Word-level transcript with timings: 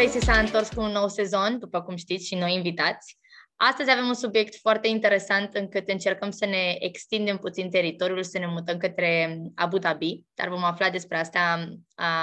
Places 0.00 0.24
s-a 0.24 0.38
întors 0.38 0.68
cu 0.68 0.80
un 0.80 0.90
nou 0.90 1.08
sezon, 1.08 1.58
după 1.58 1.82
cum 1.82 1.96
știți, 1.96 2.26
și 2.26 2.34
noi 2.34 2.54
invitați. 2.54 3.18
Astăzi 3.56 3.90
avem 3.90 4.06
un 4.06 4.14
subiect 4.14 4.54
foarte 4.60 4.88
interesant 4.88 5.54
încât 5.54 5.88
încercăm 5.88 6.30
să 6.30 6.46
ne 6.46 6.74
extindem 6.78 7.36
puțin 7.36 7.70
teritoriul, 7.70 8.22
să 8.22 8.38
ne 8.38 8.46
mutăm 8.46 8.76
către 8.76 9.40
Abu 9.54 9.78
Dhabi, 9.78 10.24
dar 10.34 10.48
vom 10.48 10.64
afla 10.64 10.90
despre 10.90 11.18
asta 11.18 11.68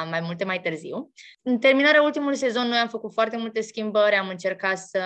mai 0.10 0.20
multe 0.22 0.46
mai 0.46 0.60
târziu. 0.60 1.12
În 1.42 1.60
terminarea 1.60 2.04
ultimului 2.04 2.38
sezon, 2.38 2.68
noi 2.68 2.78
am 2.78 2.88
făcut 2.88 3.14
foarte 3.14 3.38
multe 3.38 3.62
schimbări, 3.62 4.16
am 4.16 4.28
încercat 4.28 4.78
să 4.78 5.02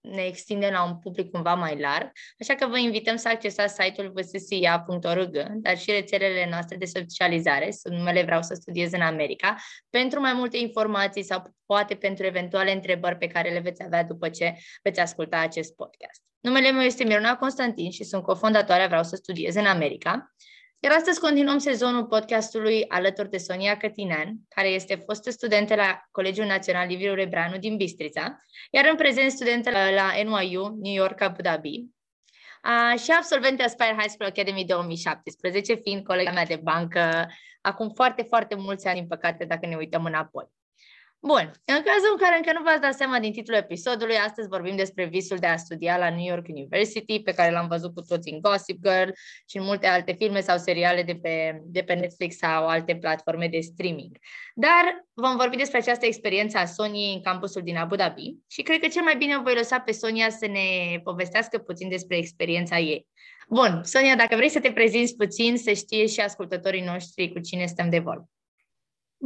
ne 0.00 0.22
extindem 0.22 0.72
la 0.72 0.84
un 0.84 0.98
public 0.98 1.30
cumva 1.30 1.54
mai 1.54 1.80
larg, 1.80 2.10
așa 2.40 2.54
că 2.54 2.66
vă 2.66 2.78
invităm 2.78 3.16
să 3.16 3.28
accesați 3.28 3.74
site-ul 3.82 4.12
vssia.org, 4.14 5.46
dar 5.54 5.78
și 5.78 5.90
rețelele 5.90 6.46
noastre 6.50 6.76
de 6.76 6.84
socializare, 6.84 7.70
sunt 7.70 7.94
numele 7.94 8.22
Vreau 8.22 8.42
să 8.42 8.54
studiez 8.54 8.92
în 8.92 9.00
America, 9.00 9.56
pentru 9.90 10.20
mai 10.20 10.32
multe 10.32 10.56
informații 10.56 11.22
sau 11.22 11.42
poate 11.66 11.94
pentru 11.94 12.26
eventuale 12.26 12.72
întrebări 12.72 13.16
pe 13.16 13.26
care 13.26 13.50
le 13.50 13.60
veți 13.60 13.82
avea 13.82 14.04
după 14.04 14.28
ce 14.28 14.54
veți 14.82 15.00
asculta 15.00 15.38
acest 15.38 15.74
podcast. 15.74 16.22
Numele 16.40 16.70
meu 16.70 16.82
este 16.82 17.04
Miruna 17.04 17.36
Constantin 17.36 17.90
și 17.90 18.04
sunt 18.04 18.22
cofondatoarea 18.22 18.86
Vreau 18.86 19.02
să 19.02 19.16
studiez 19.16 19.54
în 19.54 19.66
America. 19.66 20.34
Iar 20.84 20.92
astăzi 20.92 21.20
continuăm 21.20 21.58
sezonul 21.58 22.04
podcastului 22.04 22.84
alături 22.88 23.30
de 23.30 23.36
Sonia 23.36 23.76
Cătinean, 23.76 24.34
care 24.48 24.68
este 24.68 24.94
fostă 24.94 25.30
studentă 25.30 25.74
la 25.74 26.02
Colegiul 26.10 26.46
Național 26.46 26.86
Liviu 26.86 27.14
Rebreanu 27.14 27.56
din 27.56 27.76
Bistrița, 27.76 28.40
iar 28.70 28.84
în 28.90 28.96
prezent 28.96 29.30
studentă 29.30 29.70
la 29.70 30.10
NYU, 30.24 30.78
New 30.82 30.92
York, 30.92 31.20
Abu 31.20 31.42
Dhabi, 31.42 31.84
Uh, 32.64 32.98
și 33.00 33.10
absolventă 33.10 33.62
Aspire 33.62 33.96
High 33.98 34.10
School 34.10 34.30
Academy 34.30 34.64
2017, 34.64 35.74
fiind 35.74 36.04
colega 36.04 36.30
mea 36.30 36.44
de 36.44 36.60
bancă 36.62 37.26
acum 37.60 37.90
foarte, 37.94 38.22
foarte 38.22 38.54
mulți 38.54 38.86
ani, 38.86 38.98
din 38.98 39.06
păcate, 39.06 39.44
dacă 39.44 39.66
ne 39.66 39.76
uităm 39.76 40.04
înapoi. 40.04 40.44
Bun, 41.26 41.50
în 41.64 41.82
cazul 41.90 42.10
în 42.12 42.16
care 42.18 42.36
încă 42.36 42.52
nu 42.52 42.62
v-ați 42.62 42.80
dat 42.80 42.94
seama 42.94 43.18
din 43.18 43.32
titlul 43.32 43.56
episodului, 43.56 44.16
astăzi 44.16 44.48
vorbim 44.48 44.76
despre 44.76 45.04
visul 45.04 45.36
de 45.36 45.46
a 45.46 45.56
studia 45.56 45.98
la 45.98 46.10
New 46.10 46.26
York 46.26 46.46
University, 46.48 47.20
pe 47.20 47.32
care 47.32 47.50
l-am 47.50 47.68
văzut 47.68 47.94
cu 47.94 48.00
toți 48.00 48.32
în 48.32 48.40
Gossip 48.40 48.78
Girl 48.82 49.10
și 49.46 49.56
în 49.56 49.64
multe 49.64 49.86
alte 49.86 50.12
filme 50.12 50.40
sau 50.40 50.58
seriale 50.58 51.02
de 51.02 51.14
pe, 51.14 51.60
de 51.64 51.82
pe 51.82 51.94
Netflix 51.94 52.36
sau 52.36 52.66
alte 52.66 52.96
platforme 52.96 53.48
de 53.48 53.60
streaming. 53.60 54.16
Dar 54.54 55.06
vom 55.12 55.36
vorbi 55.36 55.56
despre 55.56 55.78
această 55.78 56.06
experiență 56.06 56.58
a 56.58 56.64
Soniei 56.64 57.14
în 57.14 57.22
campusul 57.22 57.62
din 57.62 57.76
Abu 57.76 57.96
Dhabi 57.96 58.34
și 58.48 58.62
cred 58.62 58.80
că 58.80 58.88
cel 58.88 59.02
mai 59.02 59.16
bine 59.16 59.36
o 59.36 59.42
voi 59.42 59.54
lăsa 59.54 59.80
pe 59.80 59.92
Sonia 59.92 60.30
să 60.30 60.46
ne 60.46 60.98
povestească 61.02 61.58
puțin 61.58 61.88
despre 61.88 62.16
experiența 62.16 62.78
ei. 62.78 63.06
Bun, 63.48 63.80
Sonia, 63.82 64.16
dacă 64.16 64.36
vrei 64.36 64.48
să 64.48 64.60
te 64.60 64.72
prezinți 64.72 65.16
puțin, 65.16 65.56
să 65.56 65.72
știe 65.72 66.06
și 66.06 66.20
ascultătorii 66.20 66.84
noștri 66.84 67.32
cu 67.32 67.38
cine 67.38 67.66
stăm 67.66 67.90
de 67.90 67.98
vorbă. 67.98 68.28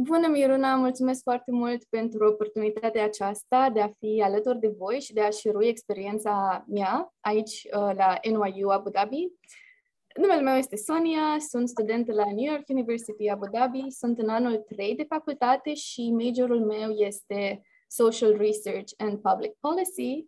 Bună, 0.01 0.27
Miruna! 0.27 0.75
Mulțumesc 0.75 1.21
foarte 1.23 1.51
mult 1.51 1.83
pentru 1.83 2.27
oportunitatea 2.27 3.03
aceasta 3.03 3.69
de 3.73 3.81
a 3.81 3.87
fi 3.87 4.21
alături 4.23 4.59
de 4.59 4.73
voi 4.77 4.99
și 4.99 5.13
de 5.13 5.21
a 5.21 5.29
șerui 5.29 5.67
experiența 5.67 6.65
mea 6.67 7.13
aici 7.19 7.63
uh, 7.63 7.91
la 7.95 8.19
NYU 8.23 8.69
Abu 8.69 8.89
Dhabi. 8.89 9.27
Numele 10.15 10.41
meu 10.41 10.57
este 10.57 10.75
Sonia, 10.75 11.37
sunt 11.49 11.69
studentă 11.69 12.13
la 12.13 12.25
New 12.25 12.51
York 12.51 12.63
University 12.67 13.29
Abu 13.29 13.49
Dhabi, 13.51 13.85
sunt 13.89 14.19
în 14.19 14.29
anul 14.29 14.57
3 14.57 14.95
de 14.95 15.05
facultate 15.09 15.73
și 15.73 16.11
majorul 16.11 16.65
meu 16.65 16.91
este 16.91 17.61
Social 17.87 18.37
Research 18.37 18.93
and 18.97 19.17
Public 19.21 19.51
Policy 19.59 20.25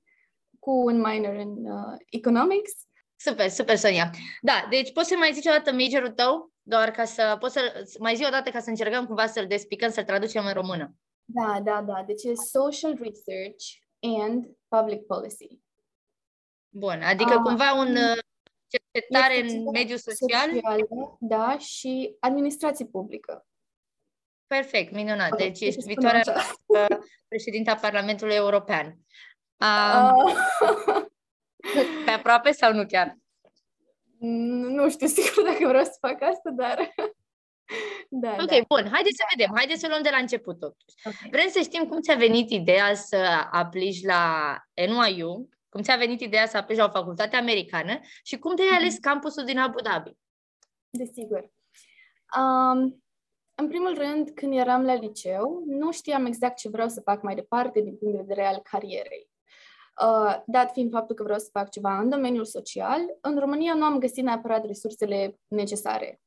cu 0.59 0.71
un 0.71 0.97
minor 0.97 1.35
în 1.35 1.65
uh, 1.65 1.95
Economics. 2.09 2.71
Super, 3.15 3.49
super, 3.49 3.75
Sonia. 3.75 4.09
Da, 4.41 4.67
deci 4.69 4.91
poți 4.91 5.07
să 5.07 5.15
mai 5.17 5.33
zici 5.33 5.47
o 5.47 5.51
dată 5.51 5.71
majorul 5.71 6.11
tău? 6.11 6.50
Doar 6.61 6.91
ca 6.91 7.05
să 7.05 7.37
poți 7.39 7.53
să 7.53 7.85
mai 7.99 8.15
zi 8.15 8.25
o 8.25 8.29
dată 8.29 8.49
ca 8.49 8.59
să 8.59 8.69
încercăm 8.69 9.05
cumva 9.05 9.27
să-l 9.27 9.47
despicăm, 9.47 9.91
să-l 9.91 10.03
traducem 10.03 10.45
în 10.45 10.53
română. 10.53 10.95
Da, 11.25 11.59
da, 11.63 11.81
da. 11.81 12.03
Deci 12.07 12.23
e 12.23 12.33
Social 12.33 12.93
Research 12.93 13.65
and 13.99 14.45
Public 14.67 15.05
Policy. 15.05 15.59
Bun, 16.69 17.01
adică 17.01 17.33
uh, 17.33 17.41
cumva 17.43 17.73
un 17.73 17.95
uh, 17.95 18.17
cercetare 18.67 19.41
în 19.41 19.69
mediul 19.71 19.97
social? 19.97 20.53
social? 20.53 20.87
Da, 21.19 21.57
și 21.57 22.15
administrație 22.19 22.85
publică. 22.85 23.45
Perfect, 24.47 24.93
minunat. 24.93 25.31
Okay, 25.31 25.47
deci 25.47 25.59
ești 25.59 25.85
viitoarea 25.85 26.23
președinta 27.27 27.75
Parlamentului 27.75 28.35
European. 28.35 28.95
Um, 29.61 30.15
uh. 30.15 31.05
Pe 32.05 32.11
aproape 32.11 32.51
sau 32.51 32.73
nu 32.73 32.85
chiar? 32.85 33.20
Nu 34.23 34.89
știu 34.89 35.07
sigur 35.17 35.43
dacă 35.43 35.67
vreau 35.67 35.83
să 35.83 35.97
fac 35.99 36.21
asta, 36.21 36.49
dar... 36.49 36.93
da, 38.09 38.31
ok, 38.31 38.47
da. 38.47 38.63
bun. 38.67 38.89
Haideți 38.91 39.15
să 39.15 39.23
vedem. 39.35 39.55
Haideți 39.55 39.79
să 39.79 39.87
luăm 39.87 40.01
de 40.01 40.09
la 40.09 40.17
început 40.17 40.59
totuși. 40.59 40.95
Okay. 41.03 41.29
Vrem 41.31 41.49
să 41.49 41.59
știm 41.59 41.87
cum 41.87 42.01
ți-a 42.01 42.15
venit 42.15 42.49
ideea 42.49 42.93
să 42.93 43.47
aplici 43.51 44.03
la 44.03 44.55
NYU, 44.73 45.49
cum 45.69 45.81
ți-a 45.81 45.95
venit 45.95 46.21
ideea 46.21 46.47
să 46.47 46.57
aplici 46.57 46.77
la 46.77 46.85
o 46.85 46.97
facultate 46.99 47.35
americană 47.35 47.99
și 48.23 48.37
cum 48.37 48.55
te-ai 48.55 48.77
ales 48.77 48.93
mhm. 48.93 49.01
campusul 49.01 49.43
din 49.43 49.57
Abu 49.57 49.81
Dhabi. 49.81 50.17
Desigur. 50.89 51.51
Um, 52.37 53.03
în 53.55 53.67
primul 53.67 53.97
rând, 53.97 54.29
când 54.29 54.53
eram 54.53 54.83
la 54.83 54.93
liceu, 54.93 55.63
nu 55.67 55.91
știam 55.91 56.25
exact 56.25 56.57
ce 56.57 56.69
vreau 56.69 56.87
să 56.87 57.01
fac 57.01 57.21
mai 57.21 57.35
departe 57.35 57.81
din 57.81 57.95
punct 57.95 58.15
de 58.15 58.23
vedere 58.27 58.47
al 58.47 58.59
carierei. 58.59 59.30
Uh, 60.05 60.41
dat 60.45 60.71
fiind 60.71 60.91
faptul 60.91 61.15
că 61.15 61.23
vreau 61.23 61.39
să 61.39 61.49
fac 61.51 61.69
ceva 61.69 61.99
în 61.99 62.09
domeniul 62.09 62.45
social, 62.45 62.99
în 63.21 63.39
România 63.39 63.73
nu 63.73 63.83
am 63.83 63.97
găsit 63.97 64.23
neapărat 64.23 64.65
resursele 64.65 65.39
necesare. 65.47 66.21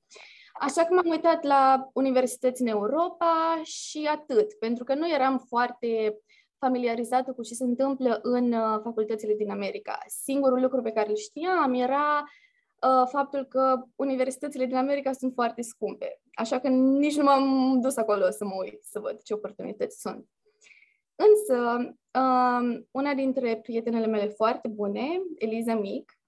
Așa 0.60 0.84
că 0.84 0.94
m-am 0.94 1.10
uitat 1.10 1.42
la 1.42 1.90
universități 1.92 2.60
în 2.60 2.66
Europa 2.66 3.60
și 3.62 4.08
atât, 4.12 4.52
pentru 4.58 4.84
că 4.84 4.94
nu 4.94 5.10
eram 5.10 5.38
foarte 5.38 6.18
familiarizată 6.58 7.32
cu 7.32 7.42
ce 7.42 7.54
se 7.54 7.64
întâmplă 7.64 8.18
în 8.22 8.52
uh, 8.52 8.80
facultățile 8.82 9.34
din 9.34 9.50
America. 9.50 9.98
Singurul 10.06 10.60
lucru 10.60 10.82
pe 10.82 10.92
care 10.92 11.08
îl 11.08 11.16
știam 11.16 11.72
era 11.72 12.22
uh, 12.22 13.08
faptul 13.08 13.44
că 13.44 13.82
universitățile 13.96 14.66
din 14.66 14.76
America 14.76 15.12
sunt 15.12 15.32
foarte 15.34 15.62
scumpe. 15.62 16.20
Așa 16.34 16.58
că 16.58 16.68
nici 16.68 17.16
nu 17.16 17.24
m-am 17.24 17.78
dus 17.80 17.96
acolo 17.96 18.30
să 18.30 18.44
mă 18.44 18.54
uit, 18.58 18.82
să 18.82 19.00
văd 19.00 19.22
ce 19.22 19.34
oportunități 19.34 20.00
sunt. 20.00 20.28
Însă, 21.16 21.76
um, 22.18 22.88
una 22.90 23.14
dintre 23.14 23.56
prietenele 23.56 24.06
mele 24.06 24.28
foarte 24.28 24.68
bune, 24.68 25.22
Eliza 25.38 25.74
Mic, 25.74 26.18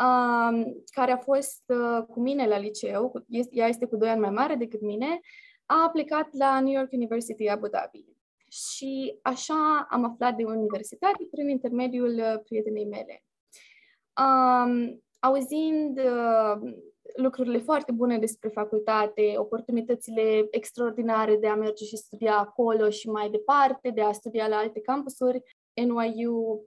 um, 0.00 0.82
care 0.92 1.12
a 1.12 1.16
fost 1.16 1.62
uh, 1.66 2.04
cu 2.08 2.20
mine 2.20 2.46
la 2.46 2.58
liceu, 2.58 3.24
ea 3.50 3.66
este 3.66 3.86
cu 3.86 3.96
doi 3.96 4.08
ani 4.08 4.20
mai 4.20 4.30
mare 4.30 4.54
decât 4.54 4.80
mine, 4.80 5.20
a 5.66 5.82
aplicat 5.82 6.28
la 6.32 6.60
New 6.60 6.72
York 6.72 6.92
University 6.92 7.48
Abu 7.48 7.68
Dhabi. 7.68 8.04
Și 8.48 9.18
așa 9.22 9.86
am 9.90 10.04
aflat 10.04 10.36
de 10.36 10.44
universitate 10.44 11.28
prin 11.30 11.48
intermediul 11.48 12.14
uh, 12.18 12.40
prietenei 12.44 12.84
mele. 12.84 13.24
Um, 14.20 15.02
auzind 15.18 15.98
uh, 15.98 16.74
lucrurile 17.16 17.58
foarte 17.58 17.92
bune 17.92 18.18
despre 18.18 18.48
facultate, 18.48 19.34
oportunitățile 19.36 20.46
extraordinare 20.50 21.36
de 21.36 21.46
a 21.46 21.54
merge 21.54 21.84
și 21.84 21.96
studia 21.96 22.38
acolo 22.38 22.90
și 22.90 23.08
mai 23.08 23.30
departe, 23.30 23.90
de 23.90 24.00
a 24.00 24.12
studia 24.12 24.48
la 24.48 24.56
alte 24.56 24.80
campusuri, 24.80 25.42
NYU, 25.74 26.66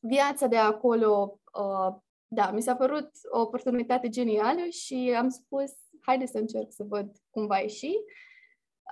viața 0.00 0.46
de 0.46 0.56
acolo, 0.56 1.40
uh, 1.58 1.96
da, 2.28 2.50
mi 2.50 2.62
s-a 2.62 2.76
părut 2.76 3.10
o 3.30 3.40
oportunitate 3.40 4.08
genială 4.08 4.64
și 4.70 5.14
am 5.18 5.28
spus, 5.28 5.72
haide 6.00 6.26
să 6.26 6.38
încerc 6.38 6.72
să 6.72 6.84
văd 6.88 7.10
cum 7.30 7.46
va 7.46 7.58
ieși. 7.58 7.94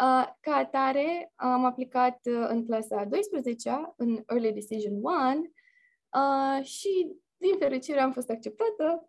Uh, 0.01 0.27
ca 0.41 0.55
atare, 0.55 1.33
am 1.35 1.65
aplicat 1.65 2.19
uh, 2.25 2.47
în 2.49 2.67
clasa 2.67 3.05
12 3.05 3.95
în 3.97 4.23
Early 4.27 4.53
Decision 4.53 4.93
1 4.93 5.05
uh, 5.05 6.65
și, 6.65 7.17
din 7.37 7.59
fericire, 7.59 8.01
am 8.01 8.13
fost 8.13 8.31
acceptată 8.31 9.08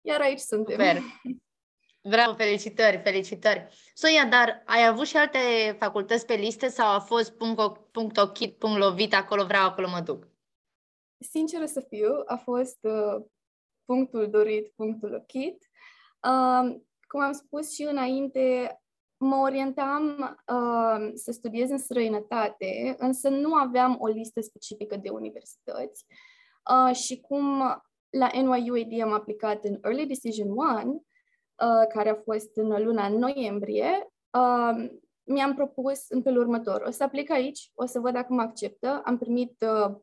iar 0.00 0.20
aici 0.20 0.38
suntem. 0.38 0.74
Super. 0.74 1.02
Vreau 2.02 2.34
felicitări, 2.34 3.00
felicitări. 3.04 3.66
Sonia, 3.94 4.26
dar 4.26 4.62
ai 4.66 4.86
avut 4.86 5.06
și 5.06 5.16
alte 5.16 5.38
facultăți 5.78 6.26
pe 6.26 6.34
listă 6.34 6.68
sau 6.68 6.94
a 6.94 6.98
fost 6.98 7.36
punct, 7.36 7.78
punct 7.90 8.16
ochit, 8.16 8.58
punct 8.58 8.78
lovit, 8.78 9.14
acolo 9.14 9.44
vreau, 9.44 9.64
acolo 9.64 9.88
mă 9.88 10.00
duc? 10.00 10.28
Sinceră 11.18 11.64
să 11.66 11.80
fiu, 11.80 12.22
a 12.26 12.36
fost 12.36 12.78
uh, 12.80 13.24
punctul 13.84 14.30
dorit, 14.30 14.72
punctul 14.76 15.14
ochit. 15.14 15.70
Uh, 16.26 16.80
cum 17.06 17.20
am 17.20 17.32
spus 17.32 17.74
și 17.74 17.82
înainte, 17.82 18.74
mă 19.16 19.36
orientam 19.36 20.18
uh, 20.46 21.10
să 21.14 21.32
studiez 21.32 21.70
în 21.70 21.78
străinătate, 21.78 22.94
însă 22.98 23.28
nu 23.28 23.54
aveam 23.54 23.96
o 24.00 24.06
listă 24.06 24.40
specifică 24.40 24.96
de 24.96 25.08
universități. 25.08 26.06
Uh, 26.70 26.94
și 26.94 27.20
cum 27.20 27.62
la 28.10 28.30
NYUAD 28.34 29.00
am 29.02 29.12
aplicat 29.12 29.64
în 29.64 29.78
Early 29.82 30.06
Decision 30.06 30.50
1, 30.50 30.94
uh, 30.94 31.86
care 31.88 32.08
a 32.08 32.14
fost 32.14 32.56
în 32.56 32.84
luna 32.84 33.08
noiembrie. 33.08 34.12
Uh, 34.30 34.90
mi-am 35.22 35.54
propus 35.54 36.08
în 36.08 36.22
felul 36.22 36.40
următor. 36.40 36.82
O 36.86 36.90
să 36.90 37.02
aplic 37.02 37.30
aici, 37.30 37.70
o 37.74 37.86
să 37.86 38.00
văd 38.00 38.12
dacă 38.12 38.32
mă 38.32 38.40
acceptă. 38.40 39.02
Am 39.04 39.18
primit 39.18 39.56
uh, 39.60 39.96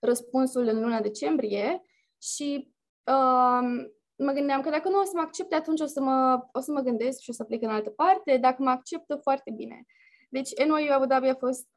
răspunsul 0.00 0.66
în 0.66 0.80
luna 0.80 1.00
decembrie 1.00 1.82
și 2.22 2.74
uh, 3.04 3.86
mă 4.16 4.32
gândeam 4.32 4.60
că 4.60 4.70
dacă 4.70 4.88
nu 4.88 4.98
o 4.98 5.04
să 5.04 5.12
mă 5.14 5.20
accepte, 5.20 5.54
atunci 5.54 5.80
o 5.80 5.86
să 5.86 6.00
mă, 6.00 6.46
o 6.52 6.60
să 6.60 6.72
mă 6.72 6.80
gândesc 6.80 7.20
și 7.20 7.30
o 7.30 7.32
să 7.32 7.42
aplic 7.42 7.62
în 7.62 7.70
altă 7.70 7.90
parte. 7.90 8.36
Dacă 8.36 8.62
mă 8.62 8.70
acceptă, 8.70 9.16
foarte 9.16 9.50
bine. 9.50 9.84
Deci 10.28 10.64
NYU 10.64 10.92
Abu 10.92 11.06
Dhabi 11.06 11.28
a 11.28 11.34
fost 11.34 11.68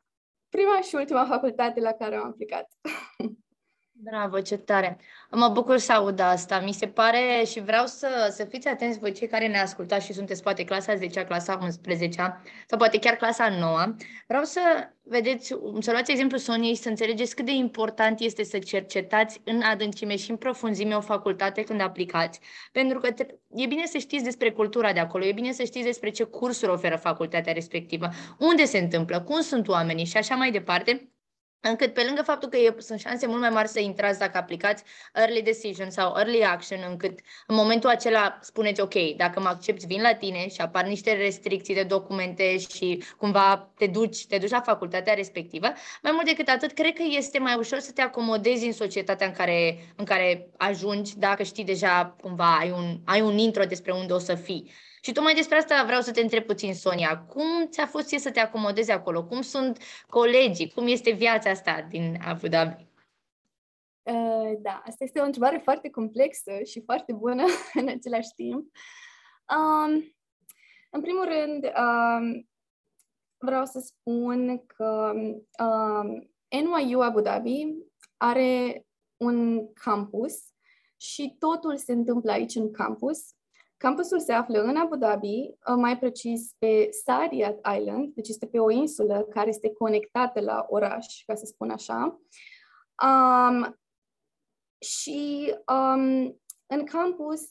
prima 0.49 0.81
și 0.81 0.95
ultima 0.95 1.25
facultate 1.25 1.79
la 1.79 1.91
care 1.91 2.15
am 2.15 2.25
aplicat. 2.27 2.67
Bravo, 3.99 4.41
ce 4.41 4.57
tare! 4.57 4.97
Mă 5.31 5.49
bucur 5.49 5.77
să 5.77 5.93
aud 5.93 6.19
asta. 6.19 6.59
Mi 6.59 6.73
se 6.73 6.87
pare 6.87 7.43
și 7.45 7.59
vreau 7.59 7.85
să, 7.85 8.31
să 8.31 8.45
fiți 8.45 8.67
atenți 8.67 8.99
voi 8.99 9.11
cei 9.11 9.27
care 9.27 9.47
ne 9.47 9.59
ascultați 9.59 10.05
și 10.05 10.13
sunteți 10.13 10.43
poate 10.43 10.63
clasa 10.63 10.95
10 10.95 11.23
clasa 11.23 11.59
11 11.61 12.41
sau 12.67 12.77
poate 12.77 12.99
chiar 12.99 13.15
clasa 13.15 13.49
9. 13.49 13.95
Vreau 14.27 14.43
să 14.43 14.59
vedeți, 15.03 15.47
să 15.79 15.91
luați 15.91 16.11
exemplu 16.11 16.37
Soniei 16.37 16.75
și 16.75 16.81
să 16.81 16.89
înțelegeți 16.89 17.35
cât 17.35 17.45
de 17.45 17.51
important 17.51 18.19
este 18.19 18.43
să 18.43 18.59
cercetați 18.59 19.41
în 19.43 19.61
adâncime 19.61 20.15
și 20.15 20.29
în 20.29 20.37
profunzime 20.37 20.95
o 20.95 21.01
facultate 21.01 21.63
când 21.63 21.81
aplicați. 21.81 22.39
Pentru 22.71 22.99
că 22.99 23.07
e 23.55 23.65
bine 23.65 23.85
să 23.85 23.97
știți 23.97 24.23
despre 24.23 24.51
cultura 24.51 24.93
de 24.93 24.99
acolo, 24.99 25.25
e 25.25 25.31
bine 25.31 25.51
să 25.51 25.63
știți 25.63 25.85
despre 25.85 26.09
ce 26.09 26.23
cursuri 26.23 26.71
oferă 26.71 26.95
facultatea 26.95 27.53
respectivă, 27.53 28.09
unde 28.39 28.65
se 28.65 28.77
întâmplă, 28.77 29.21
cum 29.21 29.41
sunt 29.41 29.67
oamenii 29.67 30.05
și 30.05 30.17
așa 30.17 30.35
mai 30.35 30.51
departe 30.51 31.11
încât 31.69 31.93
pe 31.93 32.03
lângă 32.03 32.21
faptul 32.21 32.49
că 32.49 32.57
e, 32.57 32.75
sunt 32.77 32.99
șanse 32.99 33.27
mult 33.27 33.39
mai 33.39 33.49
mari 33.49 33.67
să 33.67 33.79
intrați 33.79 34.19
dacă 34.19 34.37
aplicați 34.37 34.83
early 35.13 35.41
decision 35.41 35.89
sau 35.89 36.13
early 36.17 36.43
action, 36.43 36.79
încât 36.89 37.19
în 37.47 37.55
momentul 37.55 37.89
acela 37.89 38.39
spuneți, 38.41 38.81
ok, 38.81 38.93
dacă 39.17 39.39
mă 39.39 39.47
accepti, 39.47 39.85
vin 39.85 40.01
la 40.01 40.13
tine 40.13 40.47
și 40.47 40.61
apar 40.61 40.85
niște 40.85 41.13
restricții 41.13 41.73
de 41.73 41.83
documente 41.83 42.57
și 42.57 43.03
cumva 43.17 43.71
te 43.77 43.87
duci, 43.87 44.25
te 44.25 44.37
duci 44.37 44.49
la 44.49 44.61
facultatea 44.61 45.13
respectivă, 45.13 45.67
mai 46.01 46.11
mult 46.11 46.25
decât 46.25 46.47
atât, 46.47 46.71
cred 46.71 46.93
că 46.93 47.03
este 47.17 47.39
mai 47.39 47.55
ușor 47.57 47.79
să 47.79 47.91
te 47.91 48.01
acomodezi 48.01 48.65
în 48.65 48.73
societatea 48.73 49.27
în 49.27 49.33
care, 49.33 49.77
în 49.95 50.05
care 50.05 50.49
ajungi 50.57 51.17
dacă 51.17 51.43
știi 51.43 51.63
deja 51.63 52.15
cumva, 52.21 52.57
ai 52.57 52.71
un, 52.71 52.99
ai 53.05 53.21
un 53.21 53.37
intro 53.37 53.63
despre 53.63 53.91
unde 53.91 54.13
o 54.13 54.19
să 54.19 54.35
fii. 54.35 54.71
Și 55.01 55.11
tocmai 55.11 55.33
despre 55.33 55.57
asta 55.57 55.83
vreau 55.83 56.01
să 56.01 56.11
te 56.11 56.21
întreb 56.21 56.43
puțin, 56.43 56.73
Sonia. 56.73 57.17
Cum 57.17 57.67
ți-a 57.69 57.85
fost 57.85 58.07
ție 58.07 58.19
să 58.19 58.31
te 58.31 58.39
acomodezi 58.39 58.91
acolo? 58.91 59.25
Cum 59.25 59.41
sunt 59.41 59.77
colegii? 60.07 60.71
Cum 60.71 60.87
este 60.87 61.11
viața 61.11 61.49
asta 61.49 61.87
din 61.89 62.17
Abu 62.25 62.47
Dhabi? 62.47 62.87
Uh, 64.03 64.57
da, 64.59 64.83
asta 64.85 65.03
este 65.03 65.19
o 65.19 65.23
întrebare 65.23 65.57
foarte 65.57 65.89
complexă 65.89 66.51
și 66.65 66.81
foarte 66.81 67.13
bună 67.13 67.43
în 67.79 67.87
același 67.87 68.29
timp. 68.35 68.71
Um, 69.57 70.15
în 70.89 71.01
primul 71.01 71.25
rând, 71.25 71.63
um, 71.63 72.49
vreau 73.37 73.65
să 73.65 73.79
spun 73.79 74.65
că 74.65 75.13
um, 75.63 76.31
NYU 76.49 76.99
Abu 76.99 77.21
Dhabi 77.21 77.65
are 78.17 78.85
un 79.17 79.73
campus 79.73 80.33
și 80.97 81.35
totul 81.39 81.77
se 81.77 81.91
întâmplă 81.91 82.31
aici 82.31 82.55
în 82.55 82.71
campus. 82.71 83.36
Campusul 83.77 84.19
se 84.19 84.33
află 84.33 84.61
în 84.61 84.75
Abu 84.75 84.95
Dhabi, 84.95 85.49
uh, 85.67 85.75
mai 85.75 85.97
precis 85.97 86.51
pe 86.57 86.89
Saadiyat 87.03 87.59
Island, 87.77 88.13
deci 88.13 88.27
este 88.27 88.45
pe 88.45 88.59
o 88.59 88.69
insulă 88.69 89.27
care 89.29 89.47
este 89.47 89.73
conectată 89.73 90.39
la 90.39 90.65
oraș, 90.69 91.05
ca 91.25 91.35
să 91.35 91.45
spun 91.45 91.69
așa. 91.69 92.19
Um, 93.03 93.79
și 94.79 95.53
um, 95.67 96.41
în 96.65 96.85
campus, 96.85 97.41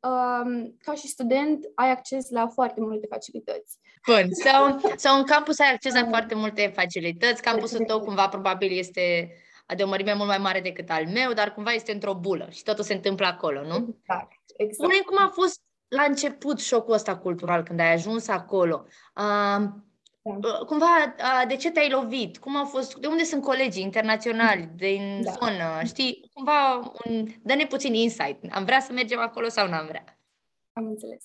um, 0.00 0.76
ca 0.78 0.94
și 0.94 1.08
student, 1.08 1.70
ai 1.74 1.90
acces 1.90 2.30
la 2.30 2.48
foarte 2.48 2.80
multe 2.80 3.06
facilități. 3.10 3.78
Bun, 4.06 4.28
sau, 4.32 4.80
sau 4.96 5.18
în 5.18 5.24
campus 5.24 5.58
ai 5.58 5.72
acces 5.72 5.94
la 5.94 6.04
foarte 6.14 6.34
multe 6.34 6.72
facilități. 6.74 7.42
Campusul 7.42 7.84
tău 7.84 8.00
cumva 8.00 8.28
probabil 8.28 8.78
este 8.78 9.32
de 9.74 9.82
o 9.82 9.88
mărime 9.88 10.12
mult 10.12 10.28
mai 10.28 10.38
mare 10.38 10.60
decât 10.60 10.90
al 10.90 11.06
meu, 11.06 11.32
dar 11.32 11.54
cumva 11.54 11.70
este 11.70 11.92
într-o 11.92 12.14
bulă 12.14 12.48
și 12.50 12.62
totul 12.62 12.84
se 12.84 12.94
întâmplă 12.94 13.26
acolo, 13.26 13.62
nu? 13.62 13.96
Exact. 13.98 14.42
exact. 14.56 14.74
Spune 14.74 15.00
cum 15.06 15.16
a 15.20 15.28
fost 15.28 15.60
la 15.88 16.02
început 16.02 16.60
șocul 16.60 16.94
ăsta 16.94 17.16
cultural 17.16 17.62
când 17.62 17.80
ai 17.80 17.92
ajuns 17.92 18.28
acolo. 18.28 18.84
Uh, 19.16 19.64
da. 20.22 20.64
Cumva, 20.66 21.14
uh, 21.18 21.48
de 21.48 21.56
ce 21.56 21.70
te-ai 21.70 21.90
lovit? 21.90 22.38
Cum 22.38 22.56
au 22.56 22.64
fost, 22.64 22.96
de 22.96 23.06
unde 23.06 23.22
sunt 23.22 23.42
colegii 23.42 23.82
internaționali 23.82 24.70
din 24.76 25.22
da. 25.22 25.30
zonă? 25.30 25.84
Știi, 25.84 26.30
cumva, 26.34 26.92
un, 27.04 27.26
dă-ne 27.42 27.66
puțin 27.66 27.94
insight. 27.94 28.44
Am 28.50 28.64
vrea 28.64 28.80
să 28.80 28.92
mergem 28.92 29.18
acolo 29.18 29.48
sau 29.48 29.68
nu 29.68 29.74
am 29.74 29.86
vrea? 29.86 30.18
Am 30.72 30.86
înțeles. 30.86 31.24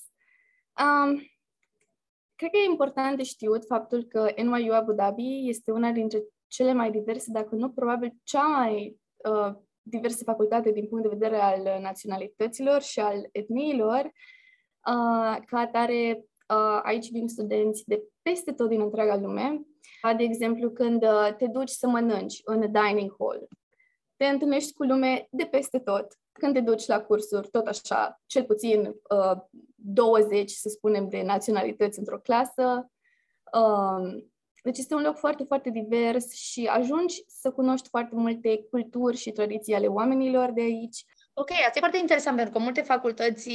Um, 0.80 1.16
cred 2.34 2.50
că 2.50 2.58
e 2.58 2.70
important 2.70 3.16
de 3.16 3.22
știut 3.22 3.64
faptul 3.66 4.02
că 4.02 4.32
NYU 4.36 4.72
Abu 4.72 4.92
Dhabi 4.92 5.48
este 5.48 5.70
una 5.70 5.90
dintre 5.90 6.22
cele 6.48 6.72
mai 6.72 6.90
diverse, 6.90 7.30
dacă 7.32 7.54
nu 7.54 7.70
probabil 7.70 8.14
cea 8.22 8.46
mai 8.46 9.00
uh, 9.16 9.54
diverse 9.82 10.24
facultate 10.24 10.70
din 10.70 10.86
punct 10.88 11.02
de 11.02 11.16
vedere 11.16 11.36
al 11.36 11.80
naționalităților 11.80 12.82
și 12.82 13.00
al 13.00 13.28
etniilor. 13.32 14.04
Uh, 14.88 15.36
ca 15.46 15.58
atare, 15.58 16.24
uh, 16.48 16.80
aici 16.82 17.10
vin 17.10 17.28
studenți 17.28 17.82
de 17.86 18.02
peste 18.22 18.52
tot 18.52 18.68
din 18.68 18.80
întreaga 18.80 19.16
lume. 19.16 19.66
Uh, 20.02 20.16
de 20.16 20.22
exemplu, 20.22 20.70
când 20.70 21.02
uh, 21.02 21.34
te 21.36 21.46
duci 21.46 21.68
să 21.68 21.86
mănânci 21.86 22.40
în 22.44 22.60
dining 22.60 23.16
hall, 23.18 23.48
te 24.16 24.26
întâlnești 24.26 24.72
cu 24.72 24.82
lume 24.82 25.28
de 25.30 25.44
peste 25.44 25.78
tot. 25.78 26.06
Când 26.32 26.54
te 26.54 26.60
duci 26.60 26.86
la 26.86 27.00
cursuri, 27.00 27.48
tot 27.50 27.66
așa, 27.66 28.20
cel 28.26 28.44
puțin 28.44 28.86
uh, 28.86 29.40
20, 29.74 30.50
să 30.50 30.68
spunem, 30.68 31.08
de 31.08 31.22
naționalități 31.22 31.98
într-o 31.98 32.18
clasă. 32.18 32.90
Uh, 33.52 34.24
deci 34.62 34.78
este 34.78 34.94
un 34.94 35.02
loc 35.02 35.16
foarte, 35.18 35.44
foarte 35.44 35.70
divers 35.70 36.32
și 36.32 36.64
ajungi 36.72 37.22
să 37.26 37.50
cunoști 37.50 37.88
foarte 37.88 38.14
multe 38.14 38.66
culturi 38.70 39.16
și 39.16 39.30
tradiții 39.30 39.74
ale 39.74 39.86
oamenilor 39.86 40.50
de 40.50 40.60
aici. 40.60 41.04
Ok, 41.32 41.50
asta 41.50 41.72
e 41.74 41.78
foarte 41.78 41.98
interesant 41.98 42.36
pentru 42.36 42.54
că 42.54 42.60
multe 42.60 42.80
facultăți 42.80 43.50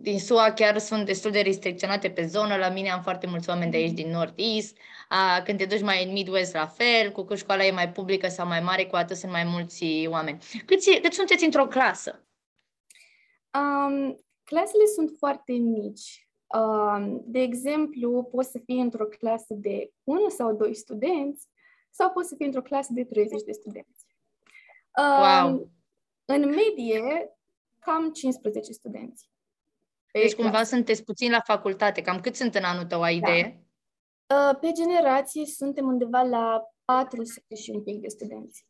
din 0.00 0.18
SUA 0.18 0.52
chiar 0.52 0.78
sunt 0.78 1.06
destul 1.06 1.30
de 1.30 1.40
restricționate 1.40 2.10
pe 2.10 2.26
zonă. 2.26 2.56
La 2.56 2.68
mine 2.68 2.90
am 2.90 3.02
foarte 3.02 3.26
mulți 3.26 3.48
oameni 3.48 3.70
de 3.70 3.76
aici 3.76 3.92
din 3.92 4.10
Nord-East. 4.10 4.76
Când 5.44 5.58
te 5.58 5.64
duci 5.64 5.82
mai 5.82 6.04
în 6.04 6.12
Midwest, 6.12 6.54
la 6.54 6.66
fel, 6.66 7.12
cu 7.12 7.22
cât 7.22 7.38
școala 7.38 7.64
e 7.64 7.70
mai 7.70 7.92
publică 7.92 8.28
sau 8.28 8.46
mai 8.46 8.60
mare, 8.60 8.84
cu 8.86 8.96
atât 8.96 9.16
sunt 9.16 9.32
mai 9.32 9.44
mulți 9.44 10.06
oameni. 10.08 10.38
Cât, 10.66 10.78
cât 11.02 11.12
sunteți 11.12 11.44
într-o 11.44 11.66
clasă? 11.66 12.26
Um, 13.54 14.16
clasele 14.44 14.84
sunt 14.94 15.10
foarte 15.18 15.52
mici. 15.52 16.28
Um, 16.46 17.22
de 17.26 17.38
exemplu, 17.38 18.22
poți 18.22 18.50
să 18.50 18.58
fii 18.64 18.80
într-o 18.80 19.04
clasă 19.04 19.54
de 19.54 19.92
1 20.04 20.28
sau 20.28 20.56
2 20.56 20.74
studenți 20.74 21.48
sau 21.90 22.10
poți 22.10 22.28
să 22.28 22.34
fii 22.34 22.46
într-o 22.46 22.62
clasă 22.62 22.92
de 22.92 23.04
30 23.04 23.42
de 23.42 23.52
studenți. 23.52 24.06
Um, 24.98 25.20
wow! 25.20 25.70
În 26.24 26.40
medie, 26.40 27.30
cam 27.78 28.12
15 28.12 28.72
studenți. 28.72 29.30
Pe 30.12 30.18
deci 30.18 30.34
clasă. 30.34 30.42
cumva 30.42 30.64
sunteți 30.64 31.04
puțin 31.04 31.30
la 31.30 31.40
facultate. 31.40 32.02
Cam 32.02 32.20
cât 32.20 32.36
sunt 32.36 32.54
în 32.54 32.64
anul 32.64 32.84
tău, 32.84 33.02
ai 33.02 33.18
da. 33.18 33.30
idee? 33.30 33.64
Uh, 34.26 34.58
pe 34.60 34.72
generație 34.72 35.46
suntem 35.46 35.86
undeva 35.86 36.22
la 36.22 36.62
400 36.84 37.54
și 37.54 37.70
un 37.70 37.82
pic 37.82 38.00
de 38.00 38.08
studenți. 38.08 38.66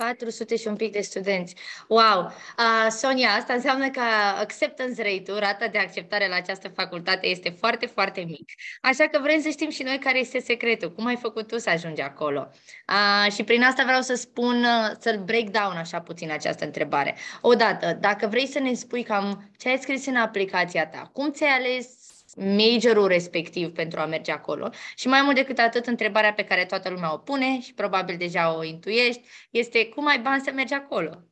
400 0.00 0.56
și 0.56 0.66
un 0.66 0.76
pic 0.76 0.92
de 0.92 1.00
studenți. 1.00 1.54
Wow! 1.88 2.20
Uh, 2.24 2.90
Sonia, 2.90 3.28
asta 3.28 3.52
înseamnă 3.52 3.88
că 3.90 4.00
acceptance 4.40 5.02
rate-ul, 5.02 5.38
rata 5.38 5.66
de 5.66 5.78
acceptare 5.78 6.28
la 6.28 6.34
această 6.34 6.68
facultate 6.68 7.26
este 7.26 7.54
foarte, 7.58 7.86
foarte 7.86 8.20
mic. 8.20 8.52
Așa 8.80 9.06
că 9.06 9.18
vrem 9.22 9.40
să 9.40 9.48
știm 9.48 9.70
și 9.70 9.82
noi 9.82 9.98
care 9.98 10.18
este 10.18 10.38
secretul. 10.38 10.92
Cum 10.92 11.06
ai 11.06 11.16
făcut 11.16 11.46
tu 11.46 11.58
să 11.58 11.70
ajungi 11.70 12.00
acolo? 12.00 12.48
Uh, 12.88 13.32
și 13.32 13.44
prin 13.44 13.62
asta 13.62 13.82
vreau 13.82 14.00
să 14.00 14.14
spun, 14.14 14.64
uh, 14.64 14.96
să-l 14.98 15.22
break 15.24 15.44
down 15.44 15.76
așa 15.76 16.00
puțin 16.00 16.30
această 16.30 16.64
întrebare. 16.64 17.16
Odată, 17.40 17.96
dacă 18.00 18.26
vrei 18.26 18.46
să 18.46 18.58
ne 18.58 18.72
spui 18.72 19.02
cam 19.02 19.50
ce 19.58 19.68
ai 19.68 19.78
scris 19.78 20.06
în 20.06 20.16
aplicația 20.16 20.86
ta, 20.86 21.10
cum 21.12 21.30
ți-ai 21.30 21.50
ales 21.50 21.99
majorul 22.36 23.06
respectiv 23.06 23.72
pentru 23.72 24.00
a 24.00 24.06
merge 24.06 24.32
acolo. 24.32 24.70
Și 24.94 25.08
mai 25.08 25.22
mult 25.22 25.34
decât 25.34 25.58
atât, 25.58 25.86
întrebarea 25.86 26.32
pe 26.32 26.44
care 26.44 26.64
toată 26.64 26.90
lumea 26.90 27.12
o 27.12 27.18
pune 27.18 27.60
și 27.60 27.74
probabil 27.74 28.16
deja 28.16 28.56
o 28.56 28.62
intuiești, 28.62 29.28
este 29.50 29.88
cum 29.88 30.06
ai 30.06 30.18
bani 30.18 30.40
să 30.40 30.52
mergi 30.52 30.74
acolo? 30.74 31.22